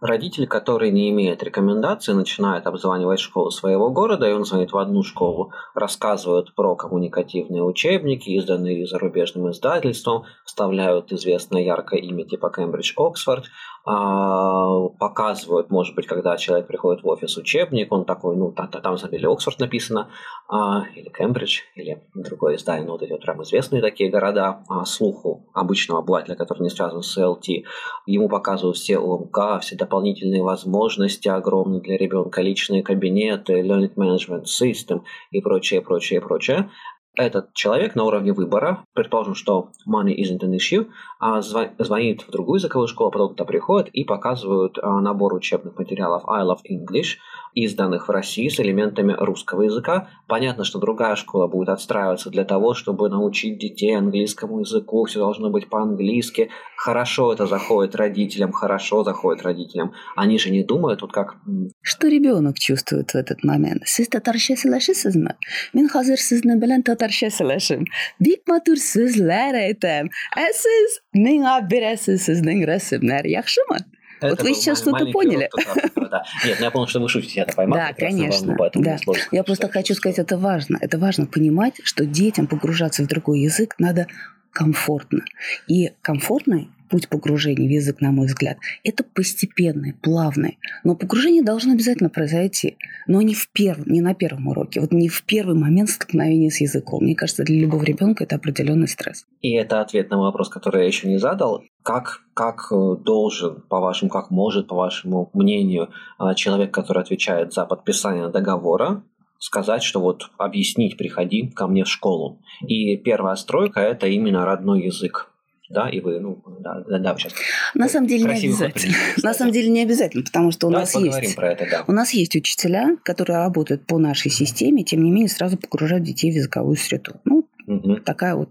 Родитель, 0.00 0.46
который 0.46 0.92
не 0.92 1.10
имеет 1.10 1.42
рекомендаций, 1.42 2.14
начинает 2.14 2.68
обзванивать 2.68 3.18
школу 3.18 3.50
своего 3.50 3.90
города, 3.90 4.28
и 4.28 4.32
он 4.32 4.44
звонит 4.44 4.70
в 4.70 4.78
одну 4.78 5.02
школу, 5.02 5.50
рассказывают 5.74 6.54
про 6.54 6.76
коммуникативные 6.76 7.64
учебники, 7.64 8.30
изданные 8.30 8.86
зарубежным 8.86 9.50
издательством, 9.50 10.22
вставляют 10.44 11.12
известное 11.12 11.62
яркое 11.62 11.98
имя 11.98 12.24
типа 12.24 12.52
Кембридж 12.54 12.92
Оксфорд, 12.96 13.46
показывают, 13.84 15.70
может 15.70 15.94
быть, 15.94 16.06
когда 16.06 16.36
человек 16.36 16.66
приходит 16.66 17.02
в 17.02 17.08
офис 17.08 17.36
учебник, 17.36 17.90
он 17.92 18.04
такой, 18.04 18.36
ну, 18.36 18.52
там, 18.52 18.68
там 18.68 18.92
на 18.92 18.98
самом 18.98 19.12
деле 19.12 19.28
Оксфорд 19.28 19.58
написано, 19.60 20.10
а, 20.48 20.84
или 20.94 21.08
Кембридж, 21.08 21.60
или 21.74 22.02
другое 22.14 22.56
издание, 22.56 22.86
ну, 22.86 22.92
вот 22.92 23.02
эти 23.02 23.12
вот 23.12 23.22
прям 23.22 23.42
известные 23.42 23.80
такие 23.80 24.10
города, 24.10 24.62
а, 24.68 24.84
слуху 24.84 25.46
обычного 25.54 26.00
обывателя, 26.00 26.36
который 26.36 26.62
не 26.62 26.70
связан 26.70 27.02
с 27.02 27.18
LT, 27.18 27.64
ему 28.06 28.28
показывают 28.28 28.76
все 28.76 28.98
ОМК, 28.98 29.60
все 29.60 29.76
дополнительные 29.76 30.42
возможности 30.42 31.28
огромные 31.28 31.80
для 31.80 31.96
ребенка, 31.96 32.42
личные 32.42 32.82
кабинеты, 32.82 33.60
learning 33.60 33.94
management 33.94 34.44
system 34.44 35.02
и 35.30 35.40
прочее, 35.40 35.80
прочее, 35.80 36.20
прочее 36.20 36.70
этот 37.18 37.52
человек 37.52 37.94
на 37.96 38.04
уровне 38.04 38.32
выбора, 38.32 38.84
предположим, 38.94 39.34
что 39.34 39.70
money 39.86 40.14
isn't 40.16 40.40
an 40.40 40.56
issue, 40.56 40.88
а 41.18 41.42
звонит 41.42 42.22
в 42.22 42.30
другую 42.30 42.58
языковую 42.58 42.88
школу, 42.88 43.10
потом 43.10 43.30
туда 43.30 43.44
приходит 43.44 43.88
и 43.88 44.04
показывают 44.04 44.78
а, 44.80 45.00
набор 45.00 45.34
учебных 45.34 45.76
материалов 45.76 46.22
I 46.28 46.44
Love 46.44 46.60
English, 46.70 47.16
изданных 47.54 48.08
в 48.08 48.10
России 48.10 48.48
с 48.48 48.60
элементами 48.60 49.14
русского 49.18 49.62
языка. 49.62 50.08
Понятно, 50.26 50.64
что 50.64 50.78
другая 50.78 51.16
школа 51.16 51.46
будет 51.46 51.68
отстраиваться 51.68 52.30
для 52.30 52.44
того, 52.44 52.74
чтобы 52.74 53.08
научить 53.08 53.58
детей 53.58 53.96
английскому 53.96 54.60
языку, 54.60 55.04
все 55.04 55.18
должно 55.18 55.50
быть 55.50 55.68
по-английски. 55.68 56.50
Хорошо 56.76 57.32
это 57.32 57.46
заходит 57.46 57.96
родителям, 57.96 58.52
хорошо 58.52 59.04
заходит 59.04 59.42
родителям. 59.42 59.92
Они 60.16 60.38
же 60.38 60.50
не 60.50 60.62
думают, 60.62 61.02
вот 61.02 61.12
как... 61.12 61.36
Что 61.82 62.08
ребенок 62.08 62.58
чувствует 62.58 63.10
в 63.10 63.14
этот 63.14 63.42
момент? 63.42 63.82
Siz 63.88 64.08
tatarcha 64.12 64.54
сөйләшәсезме? 64.58 65.34
Мин 65.74 65.88
хәзер 65.90 66.20
сезне 66.22 66.56
белән 66.60 66.84
татарча 66.86 67.30
сөйләшим. 67.34 67.84
Бик 68.22 68.44
матур 68.50 68.80
сүзләр 68.82 69.58
әйтәм. 69.58 70.10
Ә 70.38 70.48
сез 70.54 70.98
миңа 71.16 71.58
бирәсез 71.70 72.28
сезнең 72.28 72.64
рәсемнәр, 72.68 73.26
яхшымы? 73.38 73.82
Это 74.18 74.28
вот 74.28 74.42
вы 74.42 74.54
сейчас 74.54 74.78
что-то 74.78 75.06
поняли. 75.06 75.48
да. 75.94 76.24
Нет, 76.44 76.56
ну 76.58 76.64
я 76.64 76.70
понял, 76.70 76.86
что 76.86 77.00
вы 77.00 77.08
шутите, 77.08 77.40
я 77.40 77.42
это 77.44 77.54
поймал. 77.54 77.78
Да, 77.78 77.92
конечно. 77.92 78.56
Да. 78.74 78.98
Я 79.32 79.44
просто 79.44 79.68
хочу 79.68 79.94
сказать, 79.94 80.18
это 80.18 80.36
важно. 80.36 80.78
Это 80.80 80.98
важно 80.98 81.26
понимать, 81.26 81.80
что 81.84 82.04
детям 82.04 82.46
погружаться 82.46 83.02
в 83.02 83.06
другой 83.06 83.40
язык 83.40 83.74
надо 83.78 84.06
комфортно. 84.52 85.24
И 85.66 85.92
комфортный 86.02 86.68
путь 86.88 87.08
погружения 87.08 87.68
в 87.68 87.70
язык, 87.70 88.00
на 88.00 88.10
мой 88.10 88.26
взгляд, 88.26 88.58
это 88.82 89.04
постепенный, 89.04 89.94
плавный. 89.94 90.58
Но 90.84 90.94
погружение 90.94 91.42
должно 91.42 91.72
обязательно 91.72 92.10
произойти. 92.10 92.76
Но 93.06 93.22
не, 93.22 93.34
в 93.34 93.50
перв... 93.50 93.86
не 93.86 94.00
на 94.00 94.14
первом 94.14 94.48
уроке, 94.48 94.80
вот 94.80 94.92
не 94.92 95.08
в 95.08 95.22
первый 95.24 95.54
момент 95.54 95.90
столкновения 95.90 96.50
с 96.50 96.60
языком. 96.60 97.04
Мне 97.04 97.14
кажется, 97.14 97.44
для 97.44 97.60
любого 97.60 97.84
ребенка 97.84 98.24
это 98.24 98.36
определенный 98.36 98.88
стресс. 98.88 99.26
И 99.42 99.52
это 99.52 99.80
ответ 99.80 100.10
на 100.10 100.18
вопрос, 100.18 100.48
который 100.48 100.82
я 100.82 100.86
еще 100.86 101.08
не 101.08 101.18
задал. 101.18 101.62
Как, 101.82 102.22
как 102.34 102.68
э, 102.70 102.96
должен, 103.02 103.62
по 103.68 103.80
вашему, 103.80 104.10
как 104.10 104.30
может, 104.30 104.68
по 104.68 104.76
вашему 104.76 105.30
мнению, 105.32 105.90
э, 106.18 106.34
человек, 106.34 106.72
который 106.72 107.02
отвечает 107.02 107.52
за 107.52 107.64
подписание 107.64 108.28
договора, 108.28 109.02
сказать, 109.38 109.82
что 109.82 110.00
вот 110.00 110.30
объяснить, 110.38 110.96
приходи 110.96 111.48
ко 111.48 111.66
мне 111.66 111.84
в 111.84 111.88
школу. 111.88 112.40
И 112.66 112.96
первая 112.96 113.36
стройка– 113.36 113.80
это 113.82 114.06
именно 114.06 114.44
родной 114.44 114.84
язык 114.84 115.30
да, 115.70 115.88
и 115.90 116.00
вы, 116.00 116.18
ну, 116.18 116.42
да, 116.60 116.82
да, 116.88 116.98
да 116.98 117.16
сейчас. 117.18 117.34
На 117.74 117.88
самом 117.88 118.06
деле 118.06 118.24
не 118.24 118.48
обязательно. 118.48 118.94
На 119.22 119.34
самом 119.34 119.52
деле 119.52 119.68
не 119.68 119.82
обязательно, 119.82 120.24
потому 120.24 120.50
что 120.50 120.66
у 120.66 120.70
нас 120.70 120.94
есть, 120.94 121.36
про 121.36 121.52
это, 121.52 121.66
да. 121.70 121.84
у 121.86 121.92
нас 121.92 122.12
есть 122.12 122.34
учителя, 122.36 122.96
которые 123.02 123.38
работают 123.38 123.86
по 123.86 123.98
нашей 123.98 124.30
системе, 124.30 124.82
тем 124.82 125.02
не 125.02 125.10
менее 125.10 125.28
сразу 125.28 125.58
погружают 125.58 126.04
детей 126.04 126.30
в 126.32 126.34
языковую 126.34 126.76
среду. 126.76 127.20
Ну, 127.24 127.46
угу. 127.66 127.96
такая 127.96 128.34
вот 128.34 128.50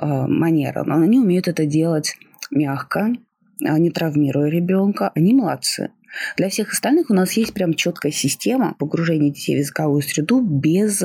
э, 0.00 0.06
манера. 0.06 0.84
Но 0.84 0.96
они 0.96 1.18
умеют 1.18 1.48
это 1.48 1.66
делать 1.66 2.16
мягко, 2.50 3.12
не 3.58 3.90
травмируя 3.90 4.48
ребенка. 4.48 5.10
Они 5.14 5.34
молодцы. 5.34 5.90
Для 6.36 6.48
всех 6.48 6.72
остальных 6.72 7.10
у 7.10 7.14
нас 7.14 7.32
есть 7.32 7.54
прям 7.54 7.74
четкая 7.74 8.12
система 8.12 8.74
погружения 8.78 9.30
детей 9.30 9.56
в 9.56 9.58
языковую 9.58 10.02
среду 10.02 10.40
без 10.40 11.02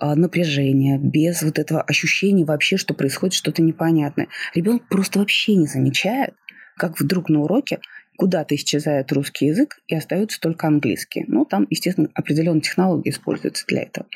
а, 0.00 0.14
напряжения, 0.14 0.98
без 0.98 1.42
вот 1.42 1.58
этого 1.58 1.82
ощущения 1.82 2.44
вообще, 2.44 2.76
что 2.76 2.94
происходит 2.94 3.34
что-то 3.34 3.62
непонятное. 3.62 4.28
Ребенок 4.54 4.88
просто 4.88 5.18
вообще 5.18 5.54
не 5.54 5.66
замечает, 5.66 6.34
как 6.76 6.98
вдруг 7.00 7.28
на 7.28 7.40
уроке 7.42 7.80
куда-то 8.16 8.54
исчезает 8.54 9.12
русский 9.12 9.46
язык 9.46 9.78
и 9.88 9.94
остается 9.94 10.40
только 10.40 10.66
английский. 10.66 11.24
Ну, 11.26 11.44
там, 11.44 11.66
естественно, 11.70 12.08
определенные 12.14 12.60
технологии 12.60 13.10
используются 13.10 13.66
для 13.66 13.82
этого. 13.82 14.06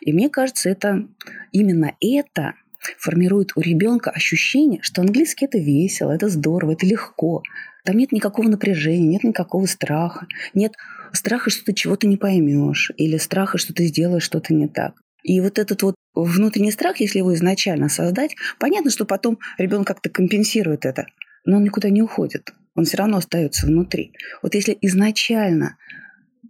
И 0.00 0.12
мне 0.12 0.28
кажется, 0.28 0.70
это 0.70 1.06
именно 1.52 1.94
это 2.00 2.54
формирует 2.98 3.52
у 3.56 3.60
ребенка 3.60 4.10
ощущение, 4.10 4.80
что 4.82 5.02
английский 5.02 5.46
это 5.46 5.58
весело, 5.58 6.12
это 6.12 6.28
здорово, 6.28 6.72
это 6.72 6.86
легко. 6.86 7.42
Там 7.84 7.96
нет 7.96 8.12
никакого 8.12 8.48
напряжения, 8.48 9.08
нет 9.08 9.24
никакого 9.24 9.66
страха, 9.66 10.26
нет 10.54 10.74
страха, 11.12 11.50
что 11.50 11.64
ты 11.64 11.72
чего-то 11.72 12.06
не 12.06 12.16
поймешь, 12.16 12.92
или 12.96 13.16
страха, 13.16 13.58
что 13.58 13.72
ты 13.72 13.86
сделаешь 13.86 14.22
что-то 14.22 14.54
не 14.54 14.68
так. 14.68 14.94
И 15.22 15.40
вот 15.40 15.58
этот 15.58 15.82
вот 15.82 15.94
внутренний 16.14 16.70
страх, 16.70 17.00
если 17.00 17.18
его 17.18 17.34
изначально 17.34 17.88
создать, 17.88 18.36
понятно, 18.58 18.90
что 18.90 19.04
потом 19.04 19.38
ребенок 19.58 19.86
как-то 19.86 20.10
компенсирует 20.10 20.84
это, 20.84 21.06
но 21.44 21.56
он 21.56 21.64
никуда 21.64 21.90
не 21.90 22.02
уходит. 22.02 22.52
Он 22.74 22.84
все 22.84 22.98
равно 22.98 23.16
остается 23.16 23.66
внутри. 23.66 24.12
Вот 24.42 24.54
если 24.54 24.76
изначально 24.80 25.76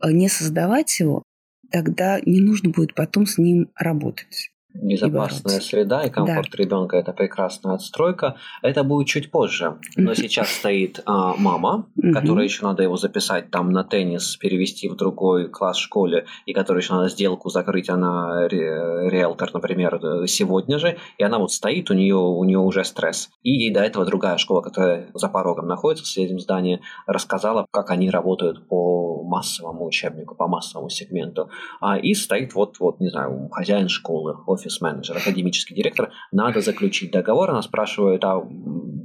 э, 0.03 0.11
не 0.13 0.29
создавать 0.29 1.01
его, 1.01 1.23
тогда 1.71 2.21
не 2.25 2.41
нужно 2.41 2.71
будет 2.71 2.95
потом 2.95 3.27
с 3.27 3.39
ним 3.39 3.71
работать 3.75 4.51
безопасная 4.81 5.61
среда 5.61 6.05
и 6.05 6.11
комфорт 6.11 6.51
да. 6.51 6.63
ребенка 6.63 6.97
это 6.97 7.13
прекрасная 7.13 7.75
отстройка. 7.75 8.37
Это 8.63 8.85
будет 8.85 9.09
чуть 9.09 9.31
позже. 9.31 9.79
Но 9.97 10.15
сейчас 10.15 10.49
стоит 10.49 11.03
а, 11.07 11.35
мама, 11.37 11.87
которая 12.13 12.45
еще 12.45 12.65
надо 12.65 12.83
его 12.83 12.97
записать 12.97 13.51
там 13.51 13.71
на 13.71 13.85
теннис, 13.85 14.37
перевести 14.37 14.89
в 14.89 14.97
другой 14.97 15.49
класс 15.49 15.77
в 15.77 15.83
школе, 15.83 16.27
и 16.47 16.53
которой 16.53 16.79
еще 16.79 16.95
надо 16.95 17.09
сделку 17.09 17.51
закрыть, 17.51 17.89
она 17.89 18.49
ре, 18.49 19.09
риэлтор, 19.11 19.51
например, 19.53 20.01
сегодня 20.27 20.79
же, 20.79 20.97
и 21.19 21.23
она 21.23 21.39
вот 21.39 21.53
стоит, 21.53 21.91
у 21.91 21.95
нее, 21.95 22.17
у 22.17 22.45
нее 22.45 22.59
уже 22.59 22.85
стресс. 22.85 23.31
И 23.43 23.51
ей 23.51 23.73
до 23.73 23.81
этого 23.81 24.05
другая 24.05 24.37
школа, 24.39 24.61
которая 24.61 25.11
за 25.15 25.29
порогом 25.29 25.67
находится 25.67 26.05
в 26.05 26.09
соседнем 26.09 26.39
здании, 26.39 26.81
рассказала, 27.07 27.67
как 27.71 27.91
они 27.91 28.11
работают 28.11 28.67
по 28.69 29.23
массовому 29.25 29.87
учебнику, 29.87 30.35
по 30.35 30.49
массовому 30.49 30.89
сегменту. 30.89 31.51
А, 31.81 31.99
и 31.99 32.15
стоит 32.15 32.55
вот, 32.55 32.79
вот, 32.81 33.01
не 33.01 33.09
знаю, 33.09 33.49
хозяин 33.51 33.89
школы, 33.89 34.37
офис-менеджер, 34.69 35.17
академический 35.17 35.75
директор, 35.75 36.11
надо 36.33 36.61
заключить 36.61 37.11
договор. 37.11 37.51
Она 37.51 37.63
спрашивает, 37.63 38.25
а 38.25 38.41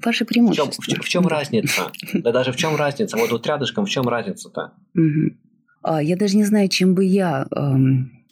Ваши 0.03 0.25
преимущества. 0.25 0.71
В 0.71 0.85
чем, 0.85 1.01
в, 1.01 1.05
в 1.05 1.09
чем 1.09 1.27
разница? 1.27 1.91
Да 2.13 2.31
даже 2.31 2.51
в 2.51 2.55
чем 2.55 2.75
разница? 2.75 3.17
Вот 3.17 3.29
тут 3.29 3.47
рядышком 3.47 3.85
в 3.85 3.89
чем 3.89 4.07
разница-то? 4.07 4.73
А, 5.81 6.01
я 6.01 6.15
даже 6.15 6.37
не 6.37 6.43
знаю, 6.43 6.69
чем 6.69 6.93
бы 6.93 7.05
я 7.05 7.47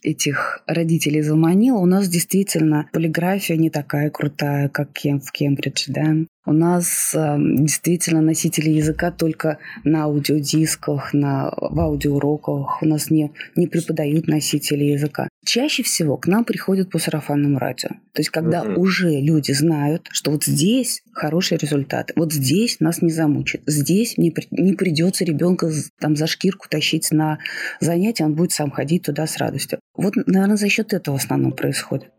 этих 0.03 0.63
родителей 0.65 1.21
заманила. 1.21 1.77
У 1.77 1.85
нас 1.85 2.07
действительно 2.07 2.89
полиграфия 2.91 3.55
не 3.55 3.69
такая 3.69 4.09
крутая, 4.09 4.67
как 4.69 4.89
в 4.93 5.31
Кембридже, 5.31 5.93
да. 5.93 6.15
У 6.43 6.53
нас 6.53 7.13
э, 7.13 7.37
действительно 7.39 8.19
носители 8.19 8.71
языка 8.71 9.11
только 9.11 9.59
на 9.83 10.05
аудиодисках, 10.05 11.13
на, 11.13 11.53
в 11.55 11.79
аудиоуроках. 11.79 12.81
У 12.81 12.85
нас 12.87 13.11
не, 13.11 13.31
не 13.55 13.67
преподают 13.67 14.27
носители 14.27 14.85
языка. 14.85 15.27
Чаще 15.45 15.83
всего 15.83 16.17
к 16.17 16.25
нам 16.25 16.43
приходят 16.43 16.89
по 16.89 16.97
сарафанному 16.97 17.59
радио. 17.59 17.89
То 18.13 18.21
есть, 18.21 18.31
когда 18.31 18.63
mm-hmm. 18.63 18.75
уже 18.75 19.19
люди 19.19 19.51
знают, 19.51 20.07
что 20.11 20.31
вот 20.31 20.43
здесь 20.43 21.03
хороший 21.13 21.57
результат, 21.57 22.11
вот 22.15 22.33
здесь 22.33 22.79
нас 22.79 23.03
не 23.03 23.11
замучит, 23.11 23.61
здесь 23.67 24.17
не, 24.17 24.33
не 24.49 24.73
придется 24.73 25.23
ребенка 25.23 25.71
там 25.99 26.15
за 26.15 26.25
шкирку 26.25 26.67
тащить 26.69 27.11
на 27.11 27.37
занятия, 27.79 28.25
он 28.25 28.33
будет 28.33 28.51
сам 28.51 28.71
ходить 28.71 29.03
туда 29.03 29.27
с 29.27 29.37
радостью. 29.37 29.79
Вот, 29.95 30.15
наверное, 30.15 30.57
за 30.57 30.69
счет 30.69 30.91
этого 30.93 31.17
в 31.17 31.23
основном 31.23 31.51
происходит. 31.51 32.09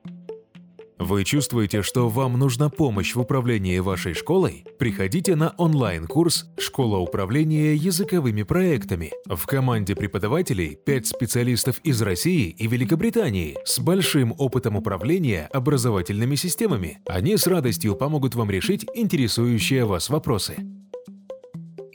Вы 1.04 1.24
чувствуете, 1.24 1.82
что 1.82 2.08
вам 2.08 2.38
нужна 2.38 2.68
помощь 2.70 3.16
в 3.16 3.20
управлении 3.20 3.80
вашей 3.80 4.14
школой? 4.14 4.64
Приходите 4.78 5.34
на 5.34 5.52
онлайн-курс 5.58 6.46
«Школа 6.56 6.98
управления 6.98 7.74
языковыми 7.74 8.44
проектами». 8.44 9.10
В 9.26 9.44
команде 9.46 9.96
преподавателей 9.96 10.76
5 10.76 11.06
специалистов 11.08 11.80
из 11.80 12.00
России 12.02 12.50
и 12.50 12.68
Великобритании 12.68 13.58
с 13.64 13.80
большим 13.80 14.32
опытом 14.38 14.76
управления 14.76 15.48
образовательными 15.52 16.36
системами. 16.36 17.00
Они 17.08 17.36
с 17.36 17.48
радостью 17.48 17.96
помогут 17.96 18.36
вам 18.36 18.48
решить 18.48 18.86
интересующие 18.94 19.84
вас 19.84 20.08
вопросы. 20.08 20.54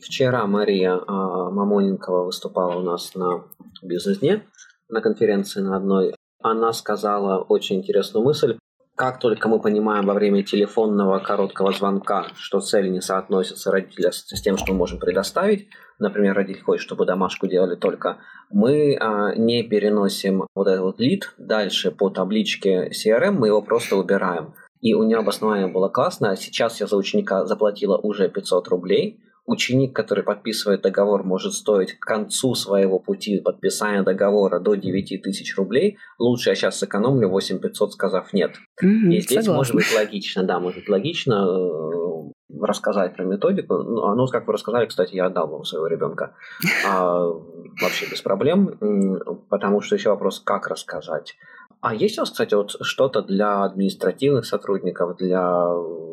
Вчера 0.02 0.46
Мария 0.48 1.00
а, 1.08 1.50
Мамоненкова 1.50 2.26
выступала 2.26 2.78
у 2.78 2.84
нас 2.84 3.16
на 3.16 3.46
бизнес-дне, 3.82 4.44
на 4.90 5.00
конференции 5.00 5.62
на 5.62 5.78
одной. 5.78 6.14
Она 6.44 6.74
сказала 6.74 7.42
очень 7.42 7.78
интересную 7.78 8.26
мысль 8.26 8.58
как 8.98 9.20
только 9.20 9.48
мы 9.48 9.62
понимаем 9.62 10.08
во 10.08 10.16
время 10.16 10.42
телефонного 10.42 11.20
короткого 11.20 11.72
звонка, 11.72 12.26
что 12.36 12.60
цель 12.62 12.90
не 12.92 13.00
соотносится 13.00 13.72
родителя 13.72 14.12
с 14.12 14.42
тем, 14.42 14.58
что 14.58 14.72
мы 14.72 14.80
можем 14.80 14.98
предоставить, 15.00 15.68
например, 16.00 16.36
родитель 16.36 16.64
хочет, 16.64 16.82
чтобы 16.84 17.06
домашку 17.06 17.46
делали 17.46 17.76
только, 17.76 18.18
мы 18.50 18.98
а, 19.00 19.36
не 19.36 19.62
переносим 19.62 20.48
вот 20.56 20.68
этот 20.68 20.82
вот 20.82 21.00
лид 21.00 21.32
дальше 21.38 21.92
по 21.92 22.10
табличке 22.10 22.90
CRM, 22.90 23.34
мы 23.34 23.48
его 23.48 23.62
просто 23.62 23.98
убираем. 23.98 24.56
И 24.82 24.96
у 24.96 25.04
нее 25.04 25.18
обоснование 25.18 25.68
было 25.68 25.90
классное. 25.90 26.36
Сейчас 26.36 26.80
я 26.80 26.88
за 26.88 26.98
ученика 26.98 27.46
заплатила 27.46 27.98
уже 27.98 28.30
500 28.30 28.68
рублей, 28.68 29.20
ученик, 29.48 29.96
который 29.96 30.24
подписывает 30.24 30.82
договор, 30.82 31.24
может 31.24 31.54
стоить 31.54 31.94
к 31.94 32.06
концу 32.06 32.54
своего 32.54 33.00
пути 33.00 33.40
подписания 33.40 34.04
договора 34.04 34.60
до 34.60 34.76
9 34.76 35.22
тысяч 35.24 35.58
рублей, 35.58 35.98
лучше 36.20 36.50
я 36.50 36.56
сейчас 36.56 36.78
сэкономлю 36.78 37.30
8 37.30 37.60
500, 37.60 37.94
сказав 37.94 38.34
нет. 38.34 38.56
Мгм, 38.82 39.10
И 39.10 39.22
здесь 39.22 39.46
согласна. 39.46 39.54
может 39.56 39.76
быть 39.76 39.96
логично, 39.96 40.44
да, 40.44 40.60
может 40.60 40.80
быть 40.80 40.90
логично 40.90 41.48
э, 41.48 42.08
рассказать 42.62 43.16
про 43.16 43.24
методику. 43.24 43.78
Ну, 43.78 44.04
а, 44.04 44.16
ну, 44.16 44.28
как 44.28 44.48
вы 44.48 44.54
рассказали, 44.54 44.86
кстати, 44.86 45.16
я 45.16 45.28
отдал 45.28 45.48
вам 45.48 45.64
своего 45.64 45.88
ребенка. 45.88 46.36
А, 46.86 47.22
вообще 47.82 48.10
без 48.12 48.22
проблем, 48.22 48.78
потому 49.50 49.82
что 49.82 49.96
еще 49.96 50.10
вопрос, 50.10 50.42
как 50.42 50.68
рассказать. 50.68 51.36
А 51.80 51.94
есть 51.94 52.18
у 52.18 52.22
вас, 52.22 52.32
кстати, 52.32 52.56
вот 52.56 52.76
что-то 52.82 53.22
для 53.22 53.64
административных 53.64 54.46
сотрудников, 54.46 55.18
для 55.18 55.68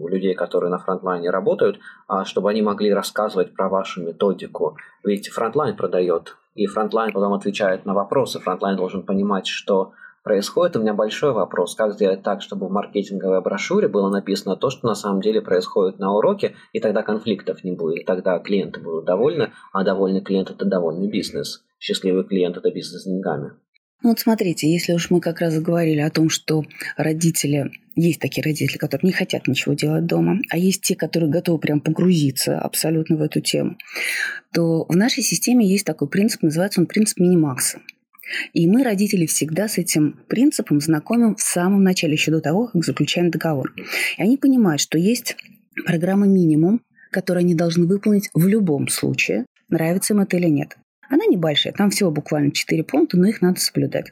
людей, 0.07 0.35
которые 0.35 0.71
на 0.71 0.79
frontline 0.79 1.25
е 1.25 1.31
работают, 1.31 1.79
а, 2.07 2.25
чтобы 2.25 2.51
они 2.51 2.61
могли 2.61 2.93
рассказывать 2.93 3.55
про 3.55 3.69
вашу 3.69 4.03
методику? 4.03 4.77
Ведь 5.03 5.29
frontline 5.29 5.77
продает, 5.77 6.37
и 6.55 6.67
frontline 6.67 7.13
потом 7.13 7.33
отвечает 7.33 7.87
на 7.87 7.95
вопросы. 7.95 8.41
Frontline 8.41 8.77
должен 8.77 9.05
понимать, 9.05 9.47
что 9.47 9.93
происходит. 10.23 10.77
У 10.77 10.81
меня 10.81 10.95
большой 10.95 11.33
вопрос, 11.33 11.75
как 11.75 11.93
сделать 11.93 12.23
так, 12.23 12.43
чтобы 12.43 12.67
в 12.67 12.73
маркетинговой 12.73 13.41
брошюре 13.41 13.89
было 13.89 14.09
написано 14.11 14.57
то, 14.57 14.71
что 14.71 14.87
на 14.87 14.95
самом 14.95 15.21
деле 15.21 15.41
происходит 15.41 15.99
на 15.99 16.13
уроке, 16.13 16.57
и 16.73 16.81
тогда 16.81 17.03
конфликтов 17.03 17.63
не 17.65 17.73
будет, 17.73 18.03
и 18.03 18.05
тогда 18.05 18.39
клиенты 18.39 18.81
будут 18.81 19.05
довольны, 19.05 19.53
а 19.73 19.85
довольный 19.85 20.23
клиент– 20.23 20.51
это 20.51 20.65
довольный 20.65 21.09
бизнес. 21.09 21.65
Счастливый 21.79 22.25
клиент– 22.25 22.57
это 22.59 22.71
бизнес 22.71 23.03
с 23.03 23.05
деньгами. 23.05 23.53
Ну 24.05 24.11
вот 24.11 24.21
смотрите, 24.21 24.71
если 24.71 24.93
уж 24.93 25.09
мы 25.09 25.19
как 25.19 25.41
раз 25.41 25.59
говорили 25.59 26.01
о 26.01 26.11
том, 26.11 26.29
что 26.29 26.63
родители, 26.99 27.73
есть 27.97 28.21
такие 28.21 28.45
родители, 28.45 28.77
которые 28.77 29.09
не 29.09 29.13
хотят 29.13 29.49
ничего 29.49 29.73
делать 29.73 30.05
дома, 30.05 30.43
а 30.51 30.59
есть 30.59 30.83
те, 30.83 30.95
которые 30.95 31.31
готовы 31.31 31.59
прям 31.59 31.81
погрузиться 31.81 32.59
абсолютно 32.59 33.17
в 33.17 33.23
эту 33.23 33.41
тему, 33.41 33.79
то 34.53 34.85
в 34.85 34.95
нашей 34.95 35.23
системе 35.23 35.67
есть 35.67 35.87
такой 35.87 36.07
принцип, 36.07 36.43
называется 36.43 36.83
он 36.83 36.87
принцип 36.87 37.19
минимакса. 37.19 37.81
И 38.53 38.69
мы, 38.69 38.85
родители, 38.85 39.25
всегда 39.25 39.69
с 39.69 39.79
этим 39.79 40.21
принципом 40.29 40.83
знакомим 40.83 41.35
в 41.35 41.41
самом 41.41 41.83
начале, 41.83 42.13
еще 42.13 42.31
до 42.31 42.43
того, 42.43 42.67
как 42.67 42.85
заключаем 42.85 43.31
договор. 43.31 43.73
И 44.19 44.23
они 44.23 44.37
понимают, 44.37 44.83
что 44.83 44.99
есть 44.99 45.35
программа 45.87 46.27
минимум, 46.27 46.83
которую 47.11 47.41
они 47.41 47.55
должны 47.55 47.87
выполнить 47.87 48.29
в 48.35 48.47
любом 48.47 48.89
случае, 48.89 49.47
нравится 49.71 50.13
им 50.13 50.21
это 50.21 50.37
или 50.37 50.49
нет. 50.49 50.77
Она 51.15 51.27
небольшая, 51.27 51.73
там 51.73 51.91
всего 51.91 52.11
буквально 52.11 52.51
4 52.51 52.83
пункта, 52.83 53.17
но 53.17 53.29
их 53.29 53.41
надо 53.41 53.61
соблюдать. 53.61 54.07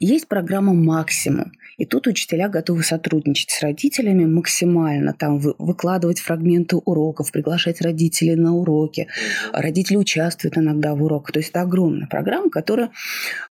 Есть 0.00 0.26
программа 0.26 0.74
«Максимум», 0.74 1.52
и 1.78 1.84
тут 1.84 2.08
учителя 2.08 2.48
готовы 2.48 2.82
сотрудничать 2.82 3.50
с 3.50 3.62
родителями 3.62 4.24
максимально, 4.24 5.12
там 5.12 5.38
вы- 5.38 5.54
выкладывать 5.58 6.18
фрагменты 6.18 6.74
уроков, 6.74 7.30
приглашать 7.30 7.80
родителей 7.80 8.34
на 8.34 8.52
уроки. 8.52 9.06
Родители 9.52 9.96
участвуют 9.96 10.58
иногда 10.58 10.96
в 10.96 11.04
уроках. 11.04 11.30
То 11.30 11.38
есть 11.38 11.50
это 11.50 11.60
огромная 11.60 12.08
программа, 12.08 12.50
которая 12.50 12.90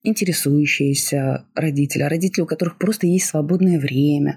интересующиеся 0.03 1.45
родители, 1.55 2.01
а 2.01 2.09
родители, 2.09 2.41
у 2.41 2.47
которых 2.47 2.77
просто 2.77 3.07
есть 3.07 3.27
свободное 3.27 3.79
время. 3.79 4.35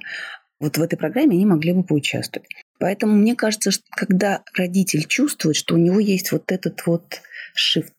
Вот 0.61 0.79
в 0.79 0.83
этой 0.83 0.97
программе 0.97 1.35
они 1.35 1.47
могли 1.47 1.73
бы 1.73 1.83
поучаствовать. 1.83 2.49
Поэтому 2.79 3.15
мне 3.15 3.35
кажется, 3.35 3.73
что 3.73 3.83
когда 3.91 4.43
родитель 4.57 5.05
чувствует, 5.05 5.57
что 5.57 5.75
у 5.75 5.79
него 5.79 5.99
есть 5.99 6.31
вот 6.33 6.53
этот 6.53 6.87
вот 6.87 7.21
shift, 7.57 7.91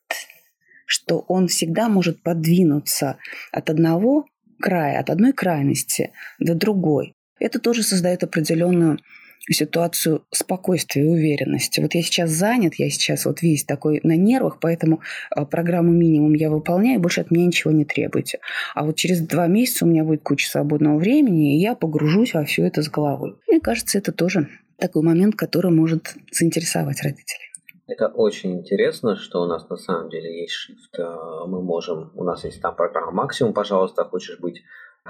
что 0.87 1.19
он 1.27 1.49
всегда 1.49 1.89
может 1.89 2.23
подвинуться 2.23 3.17
от 3.51 3.69
одного 3.69 4.25
края, 4.59 4.99
от 4.99 5.09
одной 5.09 5.33
крайности 5.33 6.11
до 6.39 6.55
другой. 6.55 7.13
Это 7.39 7.59
тоже 7.59 7.83
создает 7.83 8.23
определенную 8.23 8.97
ситуацию 9.49 10.25
спокойствия 10.31 11.03
и 11.03 11.07
уверенности. 11.07 11.79
Вот 11.79 11.93
я 11.93 12.01
сейчас 12.01 12.31
занят, 12.31 12.75
я 12.75 12.89
сейчас 12.89 13.25
вот 13.25 13.41
весь 13.41 13.63
такой 13.63 13.99
на 14.03 14.15
нервах, 14.15 14.59
поэтому 14.59 15.01
а, 15.29 15.45
программу 15.45 15.91
минимум 15.91 16.33
я 16.33 16.49
выполняю, 16.49 16.99
больше 16.99 17.21
от 17.21 17.31
меня 17.31 17.45
ничего 17.45 17.71
не 17.71 17.85
требуйте. 17.85 18.39
А 18.75 18.83
вот 18.83 18.95
через 18.95 19.21
два 19.21 19.47
месяца 19.47 19.85
у 19.85 19.87
меня 19.87 20.03
будет 20.03 20.23
куча 20.23 20.49
свободного 20.49 20.97
времени, 20.97 21.55
и 21.55 21.61
я 21.61 21.75
погружусь 21.75 22.33
во 22.33 22.43
все 22.45 22.65
это 22.65 22.81
с 22.81 22.89
головой. 22.89 23.35
Мне 23.47 23.59
кажется, 23.59 23.97
это 23.97 24.11
тоже 24.11 24.49
такой 24.77 25.03
момент, 25.03 25.35
который 25.35 25.71
может 25.71 26.15
заинтересовать 26.31 27.01
родителей. 27.01 27.46
Это 27.87 28.07
очень 28.07 28.57
интересно, 28.57 29.15
что 29.15 29.41
у 29.41 29.45
нас 29.45 29.69
на 29.69 29.77
самом 29.77 30.09
деле 30.09 30.41
есть 30.41 30.53
shift. 30.53 31.01
э, 31.01 31.47
Мы 31.47 31.61
можем, 31.61 32.11
у 32.15 32.23
нас 32.23 32.43
есть 32.43 32.61
там 32.61 32.75
программа 32.75 33.11
максимум, 33.11 33.53
пожалуйста, 33.53 34.03
хочешь 34.03 34.39
быть 34.39 34.61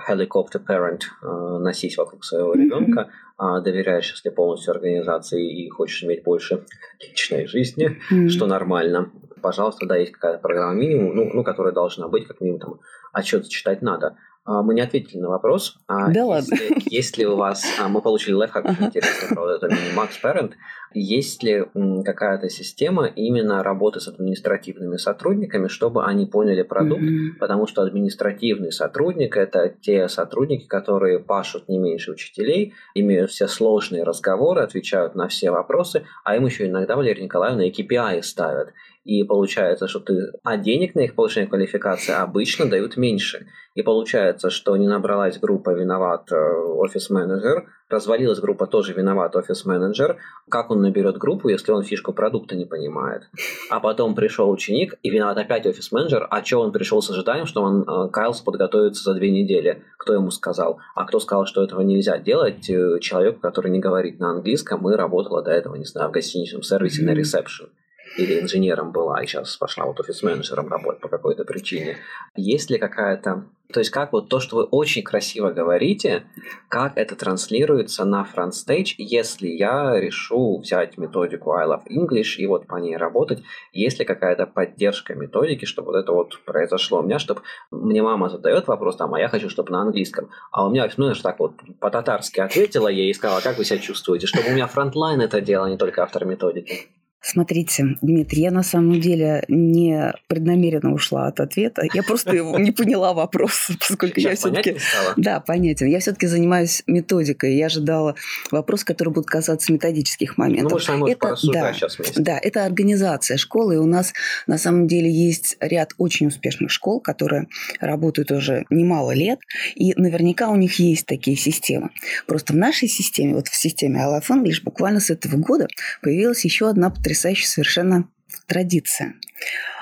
helicopter 0.08 0.64
parent, 0.64 1.02
э, 1.24 1.58
носись 1.60 1.98
вокруг 1.98 2.24
своего 2.24 2.54
ребенка, 2.54 3.10
а 3.38 3.62
доверяешь, 3.62 4.12
если 4.12 4.30
полностью 4.30 4.72
организации 4.72 5.66
и 5.66 5.70
хочешь 5.70 6.04
иметь 6.04 6.24
больше 6.24 6.66
личной 7.00 7.48
жизни, 7.48 7.98
что 8.30 8.46
нормально. 8.46 9.12
Пожалуйста, 9.42 9.88
да, 9.88 9.96
есть 9.98 10.12
какая-то 10.12 10.40
программа 10.40 10.76
минимум, 10.76 11.16
ну, 11.16 11.30
ну, 11.34 11.44
которая 11.44 11.74
должна 11.74 12.08
быть, 12.08 12.28
как 12.28 12.42
минимум, 12.42 12.60
там, 12.60 12.80
отчет 13.12 13.48
читать 13.50 13.82
надо. 13.82 14.18
А, 14.48 14.64
Мы 14.64 14.74
не 14.76 14.82
ответили 14.82 15.20
на 15.20 15.30
вопрос. 15.30 15.78
А 15.88 16.10
Да 16.10 16.26
ладно. 16.26 16.48
если, 16.56 16.76
Есть 16.96 17.18
ли 17.18 17.26
у 17.28 17.36
вас... 17.36 17.64
а, 17.80 17.90
Мы 17.90 18.02
получили 18.02 18.34
лайфхак, 18.34 18.66
Ага. 18.66 18.86
интересный 18.86 19.36
про 19.36 19.42
вот 19.42 19.52
это 19.52 19.68
Minimax 19.68 20.10
Parent. 20.24 20.54
Есть 20.94 21.44
ли 21.44 21.66
какая-то 22.06 22.50
система 22.50 23.06
именно 23.08 23.62
работы 23.62 24.00
с 24.00 24.08
административными 24.08 24.96
сотрудниками, 24.96 25.68
чтобы 25.68 26.06
они 26.06 26.26
поняли 26.26 26.62
продукт? 26.64 27.02
Мгм. 27.02 27.36
Потому 27.40 27.68
что 27.68 27.82
административный 27.82 28.72
сотрудник– 28.72 29.36
это 29.38 29.68
те 29.82 30.08
сотрудники, 30.08 30.66
которые 30.66 31.20
пашут 31.20 31.68
не 31.68 31.78
меньше 31.78 32.12
учителей, 32.12 32.74
имеют 32.96 33.32
все 33.32 33.48
сложные 33.48 34.04
разговоры, 34.04 34.62
отвечают 34.62 35.14
на 35.14 35.28
все 35.28 35.52
вопросы, 35.52 36.06
а 36.24 36.38
им 36.38 36.46
еще 36.46 36.68
иногда, 36.68 36.96
Валерия 36.96 37.24
Николаевна, 37.24 37.66
и 37.68 37.72
KPI 37.72 38.24
ставят. 38.24 38.70
И 39.08 39.24
получается, 39.24 39.88
что 39.88 40.02
ты... 40.02 40.34
А 40.44 40.58
денег 40.58 40.94
на 40.94 41.00
их 41.00 41.16
повышение 41.16 41.48
квалификации 41.48 42.14
обычно 42.14 42.70
дают 42.70 42.98
меньше. 42.98 43.48
И 43.74 43.82
получается, 43.82 44.50
что 44.50 44.76
не 44.76 44.86
набралась 44.86 45.40
группа 45.40 45.70
«Виноват 45.70 46.30
э, 46.30 46.36
офис-менеджер», 46.36 47.70
развалилась 47.88 48.42
группа 48.42 48.68
«Тоже 48.68 48.92
виноват 48.92 49.38
офис-менеджер». 49.38 50.18
Как 50.50 50.72
он 50.72 50.82
наберет 50.82 51.18
группу, 51.18 51.48
если 51.48 51.72
он 51.72 51.84
фишку 51.84 52.12
продукта 52.12 52.58
не 52.58 52.66
понимает? 52.66 53.30
А 53.70 53.80
потом 53.80 54.14
пришел 54.14 54.52
ученик, 54.52 54.96
и 55.04 55.10
виноват 55.10 55.38
опять 55.38 55.66
офис-менеджер. 55.66 56.28
А 56.30 56.44
что 56.44 56.60
он 56.60 56.74
пришел 56.74 57.02
с 57.02 57.10
ожиданием, 57.10 57.46
что 57.46 57.62
он 57.62 57.84
э, 57.84 58.10
каялся 58.10 58.44
подготовиться 58.44 59.04
за 59.04 59.14
две 59.14 59.32
недели? 59.32 59.84
Кто 59.98 60.16
ему 60.16 60.32
сказал? 60.32 60.80
А 60.96 61.06
кто 61.06 61.22
сказал, 61.22 61.46
что 61.46 61.64
этого 61.64 61.80
нельзя 61.80 62.18
делать? 62.18 62.66
Человеку, 63.00 63.40
который 63.40 63.72
не 63.72 63.80
говорит 63.80 64.20
на 64.20 64.32
английском 64.32 64.86
и 64.92 64.96
работала 64.98 65.42
до 65.42 65.52
этого, 65.52 65.76
не 65.76 65.86
знаю, 65.86 66.10
в 66.10 66.12
гостиничном 66.12 66.62
сервисе 66.62 67.06
на 67.06 67.12
ресепшн 67.12 67.70
или 68.18 68.40
инженером 68.40 68.92
была, 68.92 69.24
и 69.24 69.28
сейчас 69.28 69.56
пошла 69.58 69.86
вот 69.86 70.00
офис-менеджером 70.00 70.68
работать 70.70 71.02
по 71.02 71.08
какой-то 71.08 71.46
причине. 71.46 71.98
Есть 72.36 72.70
ли 72.70 72.78
какая-то... 72.78 73.46
То 73.74 73.82
есть 73.82 73.92
как 73.92 74.14
вот 74.14 74.30
то, 74.30 74.40
что 74.40 74.56
вы 74.56 74.64
очень 74.64 75.04
красиво 75.04 75.52
говорите, 75.52 76.24
как 76.70 76.94
это 76.96 77.18
транслируется 77.18 78.06
на 78.06 78.24
frontstage, 78.24 78.94
если 78.98 79.50
я 79.50 80.00
решу 80.00 80.60
взять 80.60 80.98
методику 80.98 81.52
I 81.52 81.68
Love 81.68 81.84
English 81.90 82.38
и 82.38 82.48
вот 82.48 82.66
по 82.66 82.78
ней 82.78 82.96
работать, 82.96 83.44
есть 83.74 84.00
ли 84.00 84.06
какая-то 84.06 84.48
поддержка 84.48 85.16
методики, 85.16 85.66
чтобы 85.66 85.92
вот 85.92 85.98
это 85.98 86.14
вот 86.14 86.40
произошло 86.46 87.00
у 87.00 87.04
меня, 87.04 87.20
чтобы 87.20 87.42
мне 87.70 88.02
мама 88.02 88.30
задает 88.30 88.68
вопрос 88.68 88.96
там, 88.96 89.14
а 89.14 89.20
я 89.20 89.28
хочу, 89.28 89.50
чтобы 89.50 89.72
на 89.72 89.82
английском, 89.82 90.30
а 90.52 90.66
у 90.66 90.70
меня 90.70 90.86
офис-менеджер 90.86 91.22
так 91.22 91.40
вот 91.40 91.56
по-татарски 91.82 92.40
ответила 92.40 92.88
ей 92.88 93.10
и 93.10 93.14
сказала, 93.14 93.42
как 93.42 93.58
вы 93.58 93.66
себя 93.66 93.80
чувствуете, 93.80 94.28
чтобы 94.28 94.48
у 94.48 94.54
меня 94.54 94.68
frontline 94.68 95.20
это 95.20 95.42
делал, 95.42 95.66
а 95.66 95.70
не 95.70 95.78
только 95.78 96.04
автор 96.04 96.24
методики. 96.24 96.88
Смотрите, 97.20 97.98
Дмитрий, 98.02 98.44
я 98.44 98.52
на 98.52 98.64
самом 98.64 99.02
деле 99.02 99.44
не 99.48 100.14
преднамеренно 100.28 100.94
ушла 100.94 101.28
от 101.28 101.40
ответа. 101.40 101.82
Я 101.94 102.02
просто 102.04 102.34
его 102.34 102.58
не 102.58 102.72
поняла 102.72 103.14
вопрос, 103.14 103.70
поскольку 103.80 104.20
я 104.20 104.36
все-таки... 104.36 104.78
Да, 105.18 105.40
понятен. 105.40 105.88
Я 105.88 106.00
все-таки 106.00 106.28
занимаюсь 106.28 106.84
методикой. 106.88 107.56
Я 107.56 107.66
ожидала 107.66 108.16
вопрос, 108.52 108.84
который 108.84 109.14
будет 109.14 109.26
касаться 109.26 109.74
методических 109.74 110.38
моментов. 110.38 110.80
Это- 111.10 111.36
да. 111.52 111.74
сейчас 111.74 111.98
вместе. 111.98 112.22
Да, 112.22 112.40
это 112.42 112.66
организация 112.66 113.38
школы, 113.38 113.76
и 113.76 113.78
у 113.78 113.86
нас 113.86 114.14
на 114.46 114.58
самом 114.58 114.88
деле 114.88 115.12
есть 115.12 115.58
ряд 115.60 115.94
очень 115.98 116.28
успешных 116.28 116.72
школ, 116.72 117.02
которые 117.02 117.48
работают 117.82 118.32
уже 118.32 118.66
немало 118.70 119.12
лет, 119.12 119.40
и 119.76 119.94
наверняка 119.96 120.50
у 120.50 120.56
них 120.56 120.80
есть 120.80 121.06
такие 121.06 121.36
системы. 121.36 121.90
Просто 122.26 122.54
в 122.54 122.56
нашей 122.56 122.88
системе, 122.88 123.34
вот 123.34 123.48
в 123.48 123.56
системе 123.56 124.00
Love 124.00 124.28
English, 124.30 124.62
буквально 124.64 125.02
с 125.02 125.10
этого 125.10 125.36
года 125.36 125.68
появилась 126.02 126.46
еще 126.46 126.70
одна 126.70 126.90
потрясающая 126.90 127.17
совершенно 127.18 128.10
традиция. 128.48 129.16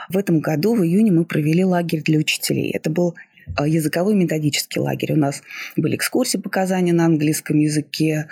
В 0.09 0.17
этом 0.17 0.39
году, 0.39 0.75
в 0.75 0.83
июне, 0.83 1.11
мы 1.11 1.25
провели 1.25 1.63
лагерь 1.63 2.03
для 2.03 2.19
учителей. 2.19 2.71
Это 2.71 2.89
был 2.89 3.15
а, 3.55 3.67
языковой 3.67 4.15
методический 4.15 4.81
лагерь. 4.81 5.13
У 5.13 5.17
нас 5.17 5.41
были 5.75 5.95
экскурсии, 5.95 6.37
показания 6.37 6.93
на 6.93 7.05
английском 7.05 7.57
языке, 7.59 8.27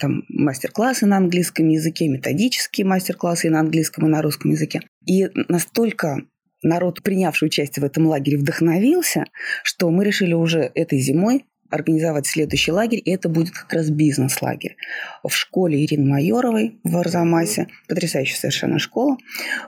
там 0.00 0.24
мастер-классы 0.28 1.06
на 1.06 1.16
английском 1.16 1.68
языке, 1.68 2.08
методические 2.08 2.86
мастер-классы 2.86 3.48
и 3.48 3.50
на 3.50 3.60
английском, 3.60 4.06
и 4.06 4.10
на 4.10 4.22
русском 4.22 4.50
языке. 4.50 4.80
И 5.06 5.28
настолько 5.48 6.22
народ, 6.62 7.02
принявший 7.02 7.46
участие 7.46 7.82
в 7.82 7.86
этом 7.86 8.06
лагере, 8.06 8.38
вдохновился, 8.38 9.24
что 9.62 9.90
мы 9.90 10.04
решили 10.04 10.34
уже 10.34 10.70
этой 10.74 10.98
зимой 10.98 11.44
организовать 11.70 12.26
следующий 12.26 12.72
лагерь, 12.72 13.02
и 13.04 13.10
это 13.10 13.28
будет 13.28 13.50
как 13.50 13.72
раз 13.72 13.90
бизнес-лагерь. 13.90 14.76
В 15.22 15.30
школе 15.30 15.84
Ирины 15.84 16.08
Майоровой 16.08 16.80
в 16.84 16.96
Арзамасе, 16.96 17.68
потрясающая 17.88 18.36
совершенно 18.36 18.78
школа, 18.78 19.16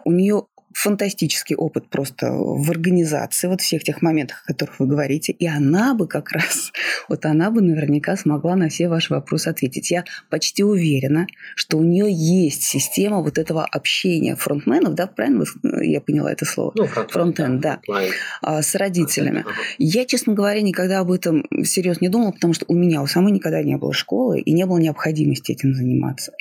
у 0.04 0.12
нее 0.12 0.46
фантастический 0.72 1.56
опыт 1.56 1.88
просто 1.88 2.30
в 2.32 2.70
организации 2.70 3.48
вот 3.48 3.60
всех 3.60 3.82
тех 3.82 4.02
моментах, 4.02 4.42
о 4.44 4.52
которых 4.52 4.78
вы 4.78 4.86
говорите. 4.86 5.32
И 5.32 5.46
она 5.46 5.94
бы 5.94 6.06
как 6.06 6.30
раз, 6.32 6.72
вот 7.08 7.24
она 7.26 7.50
бы 7.50 7.60
наверняка 7.60 8.16
смогла 8.16 8.56
на 8.56 8.68
все 8.68 8.88
ваши 8.88 9.12
вопросы 9.12 9.48
ответить. 9.48 9.90
Я 9.90 10.04
почти 10.28 10.62
уверена, 10.62 11.26
что 11.56 11.78
у 11.78 11.82
нее 11.82 12.06
есть 12.10 12.62
система 12.62 13.22
вот 13.22 13.38
этого 13.38 13.64
общения 13.64 14.36
фронтменов, 14.36 14.94
да, 14.94 15.06
правильно 15.06 15.44
я 15.82 16.00
поняла 16.00 16.32
это 16.32 16.44
слово? 16.44 16.72
Ну, 16.74 16.86
фронтмен, 16.86 17.60
да, 17.60 17.80
да, 17.86 18.62
с 18.62 18.74
родителями. 18.74 19.44
Я, 19.78 20.04
честно 20.04 20.34
говоря, 20.34 20.60
никогда 20.60 21.00
об 21.00 21.10
этом 21.10 21.46
всерьез 21.62 22.00
не 22.00 22.08
думала, 22.08 22.32
потому 22.32 22.54
что 22.54 22.64
у 22.68 22.74
меня 22.74 23.02
у 23.02 23.06
самой 23.06 23.32
никогда 23.32 23.62
не 23.62 23.76
было 23.76 23.92
школы 23.92 24.40
и 24.40 24.52
не 24.52 24.66
было 24.66 24.78
необходимости 24.78 25.52
этим 25.52 25.74
заниматься. 25.74 26.32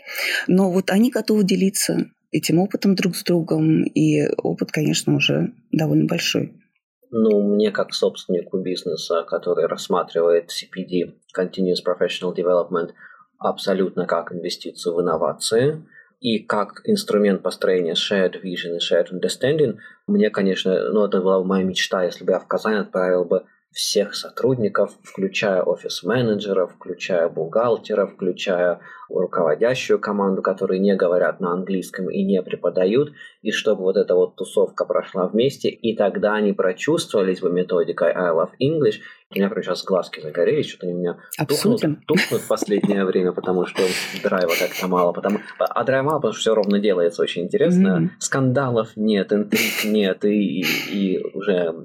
Но 0.48 0.72
вот 0.72 0.92
они 0.92 1.10
готовы 1.10 1.44
делиться 1.44 2.10
этим 2.32 2.60
опытом 2.60 2.96
друг 2.96 3.16
с 3.16 3.24
другом, 3.24 3.84
и 3.84 4.28
опыт, 4.38 4.72
конечно, 4.72 5.16
уже 5.16 5.54
довольно 5.72 6.06
большой. 6.06 6.54
Ну, 7.12 7.42
мне 7.56 7.72
как 7.72 7.94
собственнику 7.94 8.60
бизнеса, 8.60 9.24
который 9.28 9.66
рассматривает 9.66 10.50
CPD, 10.50 11.16
Continuous 11.38 11.84
Professional 11.86 12.36
Development, 12.36 12.92
абсолютно 13.40 14.06
как 14.06 14.32
инвестицию 14.32 14.96
в 14.96 15.02
инновации 15.02 15.84
и 16.20 16.40
как 16.40 16.82
инструмент 16.84 17.42
построения 17.42 17.94
shared 17.94 18.42
vision 18.44 18.76
и 18.76 18.80
shared 18.80 19.08
understanding, 19.12 19.78
мне, 20.06 20.30
конечно, 20.30 20.92
ну, 20.92 21.06
это 21.06 21.22
была 21.22 21.40
бы 21.40 21.46
моя 21.46 21.64
мечта, 21.64 22.04
если 22.04 22.26
бы 22.26 22.34
я 22.34 22.40
в 22.40 22.48
Казань 22.48 22.76
отправил 22.76 23.26
бы 23.26 23.46
всех 23.72 24.16
сотрудников, 24.16 24.92
включая 25.04 25.62
офис-менеджеров, 25.62 26.74
включая 26.74 27.30
бухгалтеров, 27.30 28.14
включая 28.14 28.82
руководящую 29.10 30.00
команду, 30.00 30.42
которые 30.42 30.80
не 30.80 30.96
говорят 30.96 31.40
на 31.40 31.52
английском 31.52 32.10
и 32.10 32.24
не 32.24 32.42
преподают, 32.42 33.14
и 33.42 33.52
чтобы 33.52 33.84
вот 33.84 33.98
эта 33.98 34.16
вот 34.16 34.36
тусовка 34.36 34.86
прошла 34.86 35.28
вместе, 35.28 35.70
и 35.70 35.96
тогда 35.96 36.36
они 36.36 36.54
прочувствовались 36.54 37.42
бы 37.42 37.52
методикой 37.52 38.12
I 38.12 38.32
Love 38.32 38.52
English, 38.62 39.00
у 39.32 39.38
меня 39.38 39.48
прям 39.50 39.62
сейчас 39.64 39.84
глазки 39.84 40.22
загорелись, 40.22 40.68
что-то 40.70 40.88
они 40.88 40.96
у 40.96 40.98
меня 40.98 41.18
тухнут, 41.48 41.82
тухнут 42.08 42.42
в 42.42 42.48
последнее 42.48 43.06
время, 43.06 43.32
потому 43.32 43.68
что 43.68 43.84
драйва 44.24 44.54
как-то 44.60 44.88
мало. 44.88 45.14
Потому... 45.14 45.38
А 45.60 45.84
драйва 45.84 46.04
мало, 46.04 46.16
потому 46.18 46.34
что 46.34 46.42
все 46.42 46.56
ровно 46.56 46.80
делается 46.80 47.22
очень 47.22 47.44
интересно. 47.44 47.88
Mm-hmm. 47.88 48.10
Скандалов 48.18 48.90
нет, 48.96 49.32
интриг 49.32 49.86
нет, 49.86 50.26
и, 50.26 50.62
и, 50.62 50.66
и 50.92 51.24
уже 51.36 51.76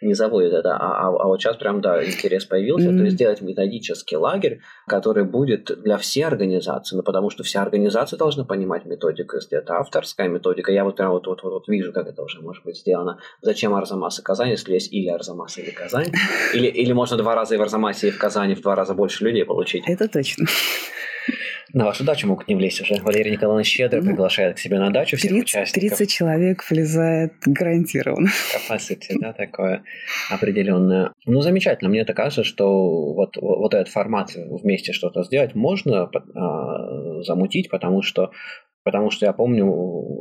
не 0.00 0.14
заводит 0.14 0.52
это. 0.52 0.74
А, 0.74 1.06
а, 1.06 1.06
а 1.06 1.26
вот 1.28 1.40
сейчас 1.40 1.56
прям, 1.56 1.80
да, 1.80 2.04
интерес 2.04 2.46
появился. 2.46 2.88
Mm-hmm. 2.88 2.98
То 2.98 3.04
есть 3.04 3.14
сделать 3.14 3.42
методический 3.42 4.16
лагерь, 4.16 4.60
который 4.88 5.22
будет 5.22 5.70
для 5.80 5.98
всей 5.98 6.24
организации, 6.24 6.67
ну, 6.92 7.02
потому 7.02 7.30
что 7.30 7.42
вся 7.42 7.62
организация 7.62 8.16
должна 8.16 8.44
понимать 8.44 8.84
методику, 8.84 9.36
если 9.36 9.58
это 9.58 9.78
авторская 9.78 10.28
методика. 10.28 10.72
Я 10.72 10.84
вот 10.84 10.96
прям 10.96 11.10
вот, 11.10 11.26
вот, 11.26 11.42
вот, 11.42 11.52
вот 11.52 11.68
вижу, 11.68 11.92
как 11.92 12.06
это 12.06 12.22
уже 12.22 12.40
может 12.40 12.64
быть 12.64 12.78
сделано. 12.78 13.18
Зачем 13.42 13.74
Арзамас 13.74 14.18
и 14.18 14.22
Казань, 14.22 14.50
если 14.50 14.74
есть 14.74 14.92
или 14.92 15.08
Арзамас, 15.08 15.58
или 15.58 15.70
Казань, 15.70 16.12
или 16.54 16.66
или 16.66 16.92
можно 16.92 17.16
два 17.16 17.34
раза 17.34 17.54
и 17.54 17.58
в 17.58 17.62
Арзамасе, 17.62 18.08
и 18.08 18.10
в 18.10 18.18
Казани 18.18 18.54
в 18.54 18.60
два 18.60 18.74
раза 18.74 18.94
больше 18.94 19.24
людей 19.24 19.44
получить. 19.44 19.84
Это 19.86 20.08
точно. 20.08 20.46
На 21.74 21.84
вашу 21.84 22.04
дачу 22.04 22.26
могут 22.26 22.48
не 22.48 22.54
влезть 22.54 22.80
уже. 22.80 22.94
Валерий 23.02 23.32
Николаевна 23.32 23.64
щедро 23.64 24.00
ну, 24.00 24.06
приглашает 24.06 24.56
к 24.56 24.58
себе 24.58 24.78
на 24.78 24.90
дачу 24.90 25.16
всех 25.16 25.30
30, 25.30 25.44
участников. 25.44 25.98
30 25.98 26.10
человек 26.10 26.70
влезает 26.70 27.32
гарантированно. 27.44 28.28
Capacity, 28.70 29.18
да, 29.20 29.32
такое 29.32 29.82
определенное. 30.30 31.12
Ну, 31.26 31.42
замечательно. 31.42 31.90
Мне 31.90 32.00
это 32.00 32.14
кажется, 32.14 32.44
что 32.44 33.12
вот, 33.12 33.36
вот 33.36 33.74
этот 33.74 33.88
формат 33.88 34.32
вместе 34.34 34.92
что-то 34.92 35.24
сделать 35.24 35.54
можно 35.54 36.10
а, 36.34 37.22
замутить, 37.22 37.68
потому 37.68 38.02
что 38.02 38.30
Потому 38.84 39.10
что 39.10 39.26
я 39.26 39.34
помню, 39.34 39.66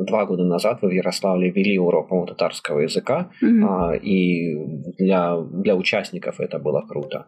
два 0.06 0.26
года 0.26 0.44
назад 0.44 0.80
вы 0.82 0.90
в 0.90 0.92
Ярославле 0.92 1.52
вели 1.52 1.80
урок, 1.80 2.10
по 2.10 2.26
татарского 2.26 2.80
языка, 2.80 3.30
mm-hmm. 3.42 3.66
а, 3.66 3.96
и 3.96 4.58
для, 4.98 5.38
для 5.38 5.76
участников 5.78 6.42
это 6.42 6.60
было 6.60 6.82
круто. 6.82 7.26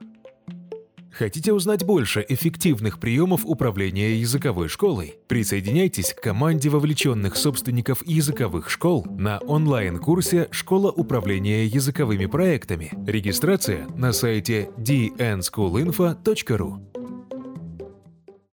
Хотите 1.12 1.54
узнать 1.54 1.84
больше 1.84 2.26
эффективных 2.28 3.00
приемов 3.00 3.41
управления 3.45 4.15
языковой 4.15 4.67
школой? 4.67 5.15
Присоединяйтесь 5.28 6.13
к 6.13 6.22
команде 6.22 6.69
вовлеченных 6.69 7.36
собственников 7.36 8.06
языковых 8.06 8.69
школ 8.69 9.06
на 9.10 9.39
онлайн-курсе 9.39 10.48
«Школа 10.52 10.91
управления 10.91 11.65
языковыми 11.65 12.26
проектами». 12.26 12.91
Регистрация 13.06 13.88
на 13.95 14.13
сайте 14.13 14.69
dnschoolinfo.ru 14.78 16.88